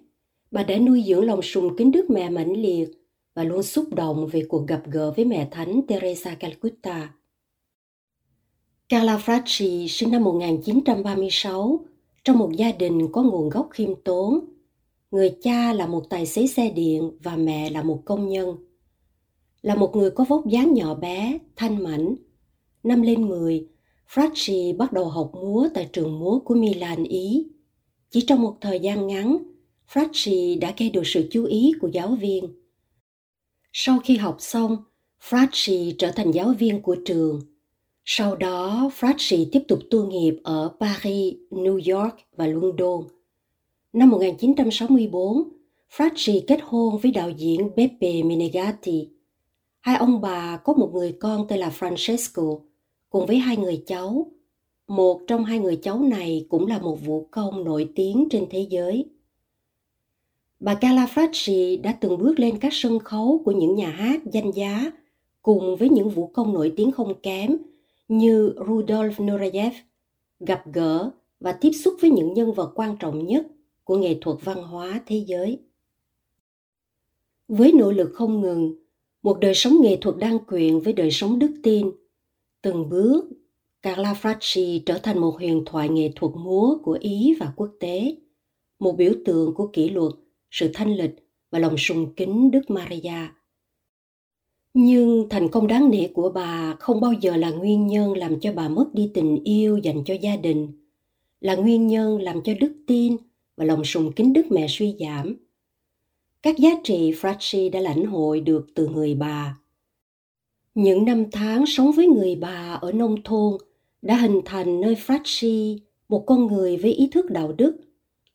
Bà 0.52 0.64
đã 0.64 0.78
nuôi 0.78 1.04
dưỡng 1.08 1.26
lòng 1.26 1.42
sùng 1.42 1.76
kính 1.78 1.92
Đức 1.92 2.10
Mẹ 2.10 2.30
mãnh 2.30 2.54
liệt 2.54 2.90
và 3.34 3.44
luôn 3.44 3.64
xúc 3.64 3.94
động 3.94 4.28
về 4.28 4.44
cuộc 4.50 4.68
gặp 4.68 4.82
gỡ 4.86 5.12
với 5.12 5.26
mẹ 5.26 5.48
thánh 5.52 5.82
Teresa 5.88 6.36
Calcutta. 6.36 7.14
Carla 8.90 9.18
Fracci 9.18 9.88
sinh 9.88 10.12
năm 10.12 10.24
1936 10.24 11.86
trong 12.24 12.38
một 12.38 12.52
gia 12.52 12.72
đình 12.72 13.08
có 13.12 13.24
nguồn 13.24 13.50
gốc 13.50 13.70
khiêm 13.72 13.90
tốn. 14.04 14.40
Người 15.12 15.36
cha 15.42 15.74
là 15.74 15.88
một 15.88 16.10
tài 16.10 16.26
xế 16.26 16.48
xe 16.48 16.70
điện 16.70 17.12
và 17.24 17.36
mẹ 17.36 17.70
là 17.70 17.84
một 17.84 18.02
công 18.06 18.30
nhân. 18.30 18.56
Là 19.62 19.76
một 19.76 19.96
người 19.96 20.12
có 20.12 20.26
vóc 20.30 20.48
dáng 20.48 20.74
nhỏ 20.74 20.96
bé, 20.96 21.38
thanh 21.56 21.84
mảnh. 21.84 22.16
Năm 22.84 23.02
lên 23.02 23.28
10, 23.28 23.68
Fracci 24.14 24.78
bắt 24.78 24.94
đầu 24.94 25.06
học 25.06 25.32
múa 25.34 25.68
tại 25.74 25.90
trường 25.94 26.20
múa 26.20 26.40
của 26.40 26.56
Milan, 26.56 27.04
Ý. 27.04 27.48
Chỉ 28.12 28.22
trong 28.22 28.42
một 28.42 28.58
thời 28.62 28.80
gian 28.80 29.08
ngắn, 29.08 29.38
Fratchi 29.94 30.60
đã 30.60 30.74
gây 30.78 30.90
được 30.90 31.04
sự 31.06 31.28
chú 31.32 31.46
ý 31.46 31.74
của 31.82 31.88
giáo 31.88 32.18
viên. 32.22 32.48
Sau 33.74 34.00
khi 34.04 34.18
học 34.18 34.36
xong, 34.40 34.78
Fratchi 35.30 35.94
trở 35.98 36.12
thành 36.12 36.32
giáo 36.32 36.54
viên 36.60 36.82
của 36.82 36.96
trường. 37.06 37.42
Sau 38.06 38.36
đó, 38.36 38.92
Fratchi 39.00 39.46
tiếp 39.52 39.62
tục 39.68 39.80
tu 39.90 40.08
nghiệp 40.08 40.40
ở 40.44 40.76
Paris, 40.80 41.36
New 41.50 41.96
York 41.96 42.16
và 42.36 42.48
London. 42.48 43.02
Năm 43.94 44.10
1964, 44.10 45.44
Fratchi 45.98 46.42
kết 46.48 46.60
hôn 46.64 46.98
với 46.98 47.12
đạo 47.12 47.30
diễn 47.30 47.70
Beppe 47.76 48.24
Menegatti. 48.24 49.10
Hai 49.80 49.96
ông 49.96 50.22
bà 50.22 50.58
có 50.58 50.74
một 50.74 50.92
người 50.94 51.12
con 51.20 51.48
tên 51.48 51.60
là 51.60 51.72
Francesco, 51.80 52.60
cùng 53.10 53.26
với 53.26 53.38
hai 53.38 53.58
người 53.58 53.84
cháu. 53.88 54.32
Một 54.92 55.22
trong 55.28 55.46
hai 55.46 55.60
người 55.60 55.76
cháu 55.76 56.00
này 56.00 56.46
cũng 56.50 56.68
là 56.68 56.80
một 56.80 57.06
vũ 57.06 57.28
công 57.32 57.64
nổi 57.64 57.90
tiếng 57.96 58.28
trên 58.32 58.46
thế 58.50 58.68
giới. 58.70 59.06
Bà 60.60 60.76
Calafracci 60.76 61.82
đã 61.82 61.98
từng 62.02 62.18
bước 62.18 62.40
lên 62.40 62.58
các 62.60 62.74
sân 62.74 63.00
khấu 63.00 63.42
của 63.46 63.52
những 63.52 63.76
nhà 63.76 63.90
hát 63.90 64.22
danh 64.32 64.52
giá 64.52 64.92
cùng 65.42 65.76
với 65.76 65.90
những 65.90 66.10
vũ 66.10 66.28
công 66.28 66.54
nổi 66.54 66.74
tiếng 66.76 66.92
không 66.92 67.14
kém 67.24 67.58
như 68.08 68.54
Rudolf 68.56 69.26
Nureyev, 69.26 69.74
gặp 70.40 70.64
gỡ 70.74 71.12
và 71.40 71.52
tiếp 71.52 71.72
xúc 71.72 71.94
với 72.02 72.12
những 72.12 72.34
nhân 72.34 72.54
vật 72.54 72.72
quan 72.76 72.98
trọng 72.98 73.26
nhất 73.26 73.48
của 73.84 73.98
nghệ 73.98 74.18
thuật 74.22 74.38
văn 74.44 74.64
hóa 74.64 75.02
thế 75.06 75.24
giới. 75.28 75.60
Với 77.48 77.72
nỗ 77.72 77.92
lực 77.92 78.10
không 78.14 78.42
ngừng, 78.42 78.76
một 79.24 79.40
đời 79.40 79.54
sống 79.56 79.74
nghệ 79.82 79.98
thuật 80.02 80.18
đan 80.18 80.46
quyện 80.46 80.80
với 80.80 80.94
đời 80.94 81.12
sống 81.12 81.40
đức 81.40 81.52
tin, 81.64 81.92
từng 82.62 82.90
bước 82.90 83.26
Carla 83.84 84.14
Fracci 84.14 84.80
trở 84.86 84.98
thành 84.98 85.20
một 85.20 85.36
huyền 85.38 85.64
thoại 85.66 85.90
nghệ 85.90 86.12
thuật 86.16 86.34
múa 86.36 86.78
của 86.84 86.98
Ý 87.02 87.36
và 87.40 87.54
quốc 87.56 87.72
tế, 87.80 88.16
một 88.80 88.98
biểu 88.98 89.14
tượng 89.26 89.54
của 89.54 89.68
kỷ 89.68 89.90
luật, 89.90 90.14
sự 90.52 90.72
thanh 90.74 90.96
lịch 90.96 91.16
và 91.52 91.60
lòng 91.60 91.78
sùng 91.78 92.14
kính 92.16 92.52
Đức 92.52 92.70
Maria. 92.70 93.28
Nhưng 94.74 95.28
thành 95.30 95.50
công 95.50 95.68
đáng 95.68 95.90
nể 95.90 96.08
của 96.08 96.30
bà 96.30 96.76
không 96.80 97.02
bao 97.02 97.14
giờ 97.14 97.36
là 97.36 97.52
nguyên 97.52 97.88
nhân 97.88 98.18
làm 98.18 98.40
cho 98.40 98.54
bà 98.54 98.70
mất 98.70 98.94
đi 98.94 99.12
tình 99.14 99.44
yêu 99.44 99.78
dành 99.78 100.04
cho 100.06 100.14
gia 100.22 100.36
đình, 100.36 100.88
là 101.40 101.56
nguyên 101.56 101.88
nhân 101.88 102.22
làm 102.22 102.42
cho 102.44 102.54
đức 102.60 102.74
tin 102.88 103.18
và 103.58 103.66
lòng 103.66 103.84
sùng 103.84 104.12
kính 104.12 104.34
Đức 104.34 104.46
Mẹ 104.50 104.66
suy 104.70 104.96
giảm. 105.00 105.36
Các 106.42 106.58
giá 106.58 106.70
trị 106.84 107.12
Fracci 107.12 107.72
đã 107.72 107.80
lãnh 107.80 108.06
hội 108.06 108.40
được 108.40 108.68
từ 108.76 108.88
người 108.88 109.16
bà. 109.16 109.58
Những 110.76 111.06
năm 111.06 111.26
tháng 111.32 111.66
sống 111.66 111.92
với 111.92 112.08
người 112.08 112.36
bà 112.36 112.78
ở 112.82 112.92
nông 112.92 113.24
thôn 113.24 113.58
đã 114.02 114.16
hình 114.16 114.42
thành 114.46 114.82
nơi 114.82 114.96
Fratchi 114.96 115.78
một 116.10 116.24
con 116.28 116.48
người 116.48 116.78
với 116.78 116.94
ý 116.94 117.08
thức 117.12 117.32
đạo 117.32 117.52
đức, 117.52 117.78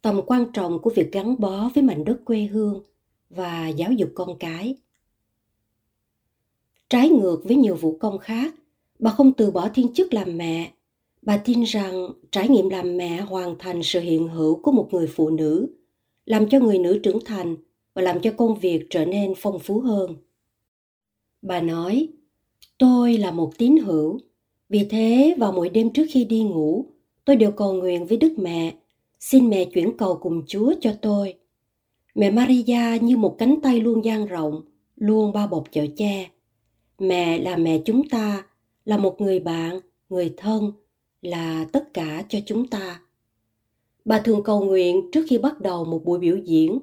tầm 0.02 0.20
quan 0.26 0.52
trọng 0.52 0.78
của 0.78 0.90
việc 0.90 1.12
gắn 1.12 1.40
bó 1.40 1.70
với 1.74 1.84
mảnh 1.84 2.04
đất 2.04 2.24
quê 2.24 2.40
hương 2.40 2.82
và 3.30 3.68
giáo 3.68 3.92
dục 3.92 4.10
con 4.14 4.38
cái. 4.38 4.76
Trái 6.88 7.08
ngược 7.08 7.40
với 7.44 7.56
nhiều 7.56 7.74
vũ 7.74 7.98
công 8.00 8.18
khác, 8.18 8.54
bà 8.98 9.10
không 9.10 9.32
từ 9.32 9.50
bỏ 9.50 9.68
thiên 9.74 9.92
chức 9.94 10.14
làm 10.14 10.38
mẹ. 10.38 10.72
Bà 11.22 11.36
tin 11.36 11.62
rằng 11.62 12.08
trải 12.30 12.48
nghiệm 12.48 12.68
làm 12.68 12.96
mẹ 12.96 13.20
hoàn 13.20 13.58
thành 13.58 13.82
sự 13.82 14.00
hiện 14.00 14.28
hữu 14.28 14.62
của 14.62 14.72
một 14.72 14.88
người 14.92 15.06
phụ 15.06 15.30
nữ, 15.30 15.68
làm 16.24 16.48
cho 16.48 16.60
người 16.60 16.78
nữ 16.78 17.00
trưởng 17.02 17.18
thành 17.24 17.56
và 17.94 18.02
làm 18.02 18.20
cho 18.20 18.32
công 18.36 18.58
việc 18.58 18.86
trở 18.90 19.04
nên 19.04 19.32
phong 19.36 19.58
phú 19.58 19.80
hơn. 19.80 20.16
Bà 21.42 21.60
nói, 21.60 22.08
tôi 22.78 23.18
là 23.18 23.30
một 23.30 23.52
tín 23.58 23.76
hữu, 23.76 24.18
vì 24.68 24.86
thế 24.90 25.34
vào 25.38 25.52
mỗi 25.52 25.68
đêm 25.68 25.90
trước 25.90 26.06
khi 26.10 26.24
đi 26.24 26.42
ngủ, 26.42 26.86
tôi 27.24 27.36
đều 27.36 27.50
cầu 27.50 27.72
nguyện 27.72 28.06
với 28.06 28.18
Đức 28.18 28.34
Mẹ, 28.38 28.74
xin 29.20 29.50
mẹ 29.50 29.64
chuyển 29.64 29.96
cầu 29.96 30.18
cùng 30.22 30.42
Chúa 30.46 30.74
cho 30.80 30.92
tôi. 31.02 31.34
Mẹ 32.14 32.30
Maria 32.30 32.98
như 33.00 33.16
một 33.16 33.36
cánh 33.38 33.60
tay 33.62 33.80
luôn 33.80 34.04
dang 34.04 34.26
rộng, 34.26 34.62
luôn 34.96 35.32
bao 35.32 35.46
bọc 35.46 35.72
chở 35.72 35.86
che. 35.96 36.30
Mẹ 36.98 37.38
là 37.38 37.56
mẹ 37.56 37.80
chúng 37.84 38.08
ta 38.08 38.46
là 38.84 38.98
một 38.98 39.20
người 39.20 39.40
bạn 39.40 39.80
người 40.08 40.34
thân 40.36 40.72
là 41.22 41.66
tất 41.72 41.94
cả 41.94 42.24
cho 42.28 42.38
chúng 42.46 42.66
ta. 42.66 43.00
Bà 44.04 44.18
thường 44.20 44.42
cầu 44.42 44.64
nguyện 44.64 45.10
trước 45.12 45.26
khi 45.28 45.38
bắt 45.38 45.60
đầu 45.60 45.84
một 45.84 46.04
buổi 46.04 46.18
biểu 46.18 46.36
diễn. 46.36 46.78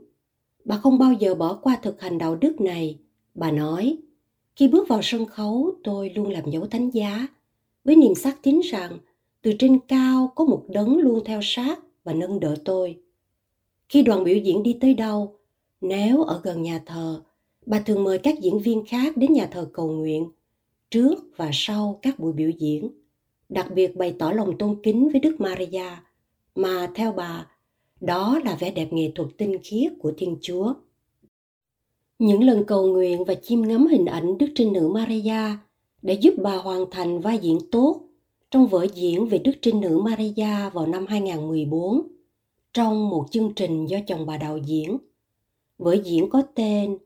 Bà 0.65 0.77
không 0.77 0.99
bao 0.99 1.13
giờ 1.13 1.35
bỏ 1.35 1.53
qua 1.53 1.79
thực 1.81 2.01
hành 2.01 2.17
đạo 2.17 2.35
đức 2.35 2.61
này. 2.61 2.97
Bà 3.35 3.51
nói 3.51 3.97
khi 4.55 4.67
bước 4.67 4.87
vào 4.87 4.99
sân 5.03 5.25
khấu 5.25 5.71
tôi 5.83 6.09
luôn 6.15 6.31
làm 6.31 6.51
dấu 6.51 6.65
thánh 6.65 6.89
giá 6.89 7.27
với 7.83 7.95
niềm 7.95 8.15
xác 8.15 8.43
tín 8.43 8.59
rằng, 8.59 8.97
từ 9.41 9.51
trên 9.59 9.79
cao 9.87 10.33
có 10.35 10.45
một 10.45 10.63
đấng 10.67 10.97
luôn 10.97 11.23
theo 11.25 11.39
sát 11.43 11.79
và 12.03 12.13
nâng 12.13 12.39
đỡ 12.39 12.55
tôi. 12.65 12.99
Khi 13.89 14.01
đoàn 14.01 14.23
biểu 14.23 14.37
diễn 14.37 14.63
đi 14.63 14.77
tới 14.81 14.93
đâu, 14.93 15.35
nếu 15.81 16.23
ở 16.23 16.41
gần 16.43 16.61
nhà 16.61 16.81
thờ, 16.85 17.21
bà 17.65 17.79
thường 17.79 18.03
mời 18.03 18.17
các 18.17 18.39
diễn 18.39 18.59
viên 18.59 18.85
khác 18.85 19.17
đến 19.17 19.33
nhà 19.33 19.45
thờ 19.51 19.69
cầu 19.73 19.91
nguyện, 19.91 20.31
trước 20.89 21.15
và 21.35 21.49
sau 21.53 21.99
các 22.01 22.19
buổi 22.19 22.33
biểu 22.33 22.49
diễn. 22.49 22.89
Đặc 23.49 23.67
biệt 23.75 23.95
bày 23.95 24.15
tỏ 24.19 24.31
lòng 24.31 24.57
tôn 24.57 24.81
kính 24.83 25.09
với 25.09 25.19
đức 25.19 25.41
maria, 25.41 25.85
mà 26.55 26.91
theo 26.95 27.11
bà, 27.11 27.47
đó 28.01 28.39
là 28.45 28.55
vẻ 28.55 28.71
đẹp 28.71 28.87
nghệ 28.93 29.11
thuật 29.15 29.29
tinh 29.37 29.57
khiết 29.63 29.91
của 29.99 30.13
thiên 30.17 30.37
chúa. 30.41 30.73
Những 32.19 32.43
lần 32.43 32.63
cầu 32.67 32.87
nguyện 32.87 33.23
và 33.23 33.35
chiêm 33.35 33.61
ngắm 33.61 33.87
hình 33.87 34.05
ảnh 34.05 34.37
đức 34.37 34.47
trinh 34.55 34.73
nữ 34.73 34.87
maria 34.87 35.57
để 36.03 36.13
giúp 36.13 36.33
bà 36.37 36.55
hoàn 36.55 36.85
thành 36.91 37.19
vai 37.19 37.37
diễn 37.37 37.57
tốt 37.71 38.01
trong 38.51 38.67
vở 38.67 38.87
diễn 38.93 39.27
về 39.27 39.37
Đức 39.37 39.51
Trinh 39.61 39.79
Nữ 39.79 40.01
Maria 40.03 40.69
vào 40.73 40.87
năm 40.87 41.05
2014 41.07 42.07
trong 42.73 43.09
một 43.09 43.25
chương 43.31 43.53
trình 43.55 43.85
do 43.85 43.97
chồng 44.07 44.25
bà 44.25 44.37
đạo 44.37 44.57
diễn. 44.57 44.97
Vở 45.77 45.97
diễn 46.03 46.29
có 46.29 46.41
tên 46.55 46.97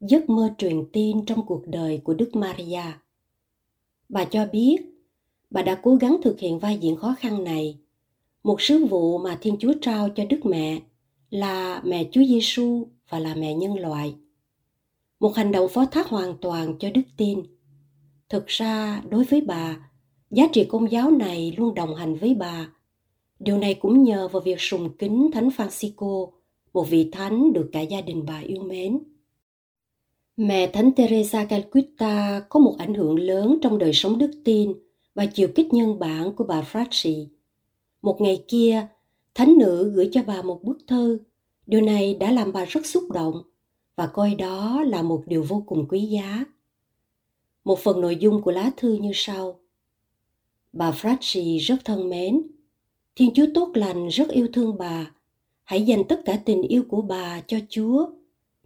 giấc 0.00 0.30
mơ 0.30 0.50
truyền 0.58 0.84
tin 0.92 1.24
trong 1.24 1.46
cuộc 1.46 1.66
đời 1.66 2.00
của 2.04 2.14
Đức 2.14 2.36
Maria. 2.36 2.82
Bà 4.08 4.24
cho 4.24 4.46
biết, 4.52 4.76
bà 5.50 5.62
đã 5.62 5.80
cố 5.82 5.94
gắng 5.94 6.16
thực 6.22 6.40
hiện 6.40 6.58
vai 6.58 6.78
diễn 6.78 6.96
khó 6.96 7.14
khăn 7.18 7.44
này, 7.44 7.78
một 8.42 8.60
sứ 8.60 8.84
vụ 8.86 9.18
mà 9.18 9.38
Thiên 9.40 9.56
Chúa 9.58 9.72
trao 9.80 10.08
cho 10.08 10.24
Đức 10.24 10.46
Mẹ 10.46 10.80
là 11.30 11.82
mẹ 11.84 12.04
Chúa 12.12 12.24
Giêsu 12.24 12.86
và 13.08 13.18
là 13.18 13.34
mẹ 13.34 13.54
nhân 13.54 13.74
loại. 13.78 14.14
Một 15.20 15.34
hành 15.34 15.52
động 15.52 15.68
phó 15.68 15.86
thác 15.86 16.06
hoàn 16.06 16.38
toàn 16.40 16.78
cho 16.78 16.90
đức 16.90 17.02
tin. 17.16 17.42
Thực 18.30 18.46
ra, 18.46 19.02
đối 19.10 19.24
với 19.24 19.40
bà, 19.40 19.90
giá 20.30 20.48
trị 20.52 20.64
công 20.64 20.90
giáo 20.90 21.10
này 21.10 21.54
luôn 21.56 21.74
đồng 21.74 21.94
hành 21.94 22.14
với 22.14 22.34
bà. 22.34 22.72
Điều 23.38 23.58
này 23.58 23.74
cũng 23.74 24.04
nhờ 24.04 24.28
vào 24.28 24.40
việc 24.40 24.60
sùng 24.60 24.90
kính 24.98 25.30
Thánh 25.32 25.48
Francisco, 25.48 26.30
một 26.72 26.90
vị 26.90 27.08
thánh 27.12 27.52
được 27.52 27.68
cả 27.72 27.80
gia 27.80 28.00
đình 28.00 28.24
bà 28.26 28.38
yêu 28.38 28.62
mến. 28.62 28.98
Mẹ 30.36 30.66
Thánh 30.66 30.92
Teresa 30.92 31.44
Calcutta 31.44 32.42
có 32.48 32.60
một 32.60 32.74
ảnh 32.78 32.94
hưởng 32.94 33.18
lớn 33.18 33.58
trong 33.62 33.78
đời 33.78 33.92
sống 33.92 34.18
đức 34.18 34.30
tin 34.44 34.72
và 35.14 35.26
chiều 35.26 35.48
kích 35.54 35.72
nhân 35.72 35.98
bản 35.98 36.32
của 36.36 36.44
bà 36.44 36.62
Fracci. 36.72 37.26
Một 38.02 38.20
ngày 38.20 38.44
kia, 38.48 38.86
thánh 39.34 39.58
nữ 39.58 39.92
gửi 39.94 40.08
cho 40.12 40.22
bà 40.26 40.42
một 40.42 40.62
bức 40.62 40.78
thư. 40.86 41.18
Điều 41.66 41.80
này 41.80 42.14
đã 42.14 42.32
làm 42.32 42.52
bà 42.52 42.64
rất 42.64 42.86
xúc 42.86 43.10
động 43.10 43.42
và 43.96 44.06
coi 44.06 44.34
đó 44.34 44.82
là 44.86 45.02
một 45.02 45.22
điều 45.26 45.42
vô 45.42 45.62
cùng 45.66 45.86
quý 45.88 46.00
giá. 46.00 46.44
Một 47.64 47.78
phần 47.78 48.00
nội 48.00 48.16
dung 48.16 48.42
của 48.42 48.50
lá 48.50 48.70
thư 48.76 48.94
như 48.94 49.10
sau. 49.14 49.60
Bà 50.72 50.90
Fracci 50.90 51.58
rất 51.58 51.76
thân 51.84 52.08
mến. 52.08 52.42
Thiên 53.16 53.34
Chúa 53.34 53.46
tốt 53.54 53.70
lành 53.74 54.08
rất 54.08 54.28
yêu 54.28 54.48
thương 54.52 54.78
bà. 54.78 55.10
Hãy 55.62 55.82
dành 55.82 56.02
tất 56.08 56.22
cả 56.24 56.38
tình 56.44 56.62
yêu 56.62 56.84
của 56.88 57.02
bà 57.02 57.40
cho 57.46 57.58
Chúa 57.68 58.06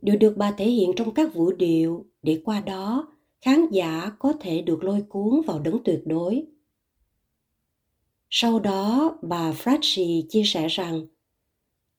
đều 0.02 0.16
được 0.16 0.34
bà 0.36 0.52
thể 0.52 0.70
hiện 0.70 0.92
trong 0.96 1.14
các 1.14 1.34
vũ 1.34 1.52
điệu 1.52 2.06
để 2.22 2.42
qua 2.44 2.60
đó 2.60 3.08
khán 3.40 3.66
giả 3.70 4.12
có 4.18 4.32
thể 4.40 4.62
được 4.62 4.84
lôi 4.84 5.02
cuốn 5.08 5.40
vào 5.46 5.58
đấng 5.58 5.84
tuyệt 5.84 6.02
đối. 6.06 6.46
Sau 8.30 8.58
đó, 8.58 9.18
bà 9.22 9.52
Fracci 9.52 10.22
chia 10.28 10.42
sẻ 10.44 10.68
rằng 10.68 11.06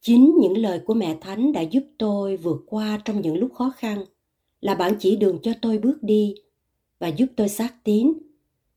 Chính 0.02 0.36
những 0.42 0.58
lời 0.58 0.82
của 0.86 0.94
mẹ 0.94 1.18
Thánh 1.22 1.52
đã 1.52 1.62
giúp 1.62 1.84
tôi 1.98 2.38
vượt 2.38 2.62
qua 2.66 3.02
trong 3.06 3.22
những 3.22 3.38
lúc 3.38 3.54
khó 3.54 3.74
khăn, 3.78 4.06
là 4.62 4.76
bạn 4.76 4.94
chỉ 5.00 5.16
đường 5.16 5.40
cho 5.44 5.52
tôi 5.62 5.78
bước 5.78 5.98
đi 6.02 6.36
và 7.00 7.08
giúp 7.08 7.26
tôi 7.36 7.50
xác 7.50 7.84
tín. 7.84 8.14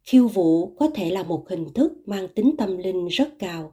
Khiêu 0.02 0.28
vũ 0.28 0.66
có 0.66 0.88
thể 0.94 1.10
là 1.10 1.22
một 1.22 1.48
hình 1.48 1.72
thức 1.74 1.92
mang 2.06 2.28
tính 2.34 2.54
tâm 2.58 2.78
linh 2.78 3.06
rất 3.08 3.38
cao. 3.38 3.72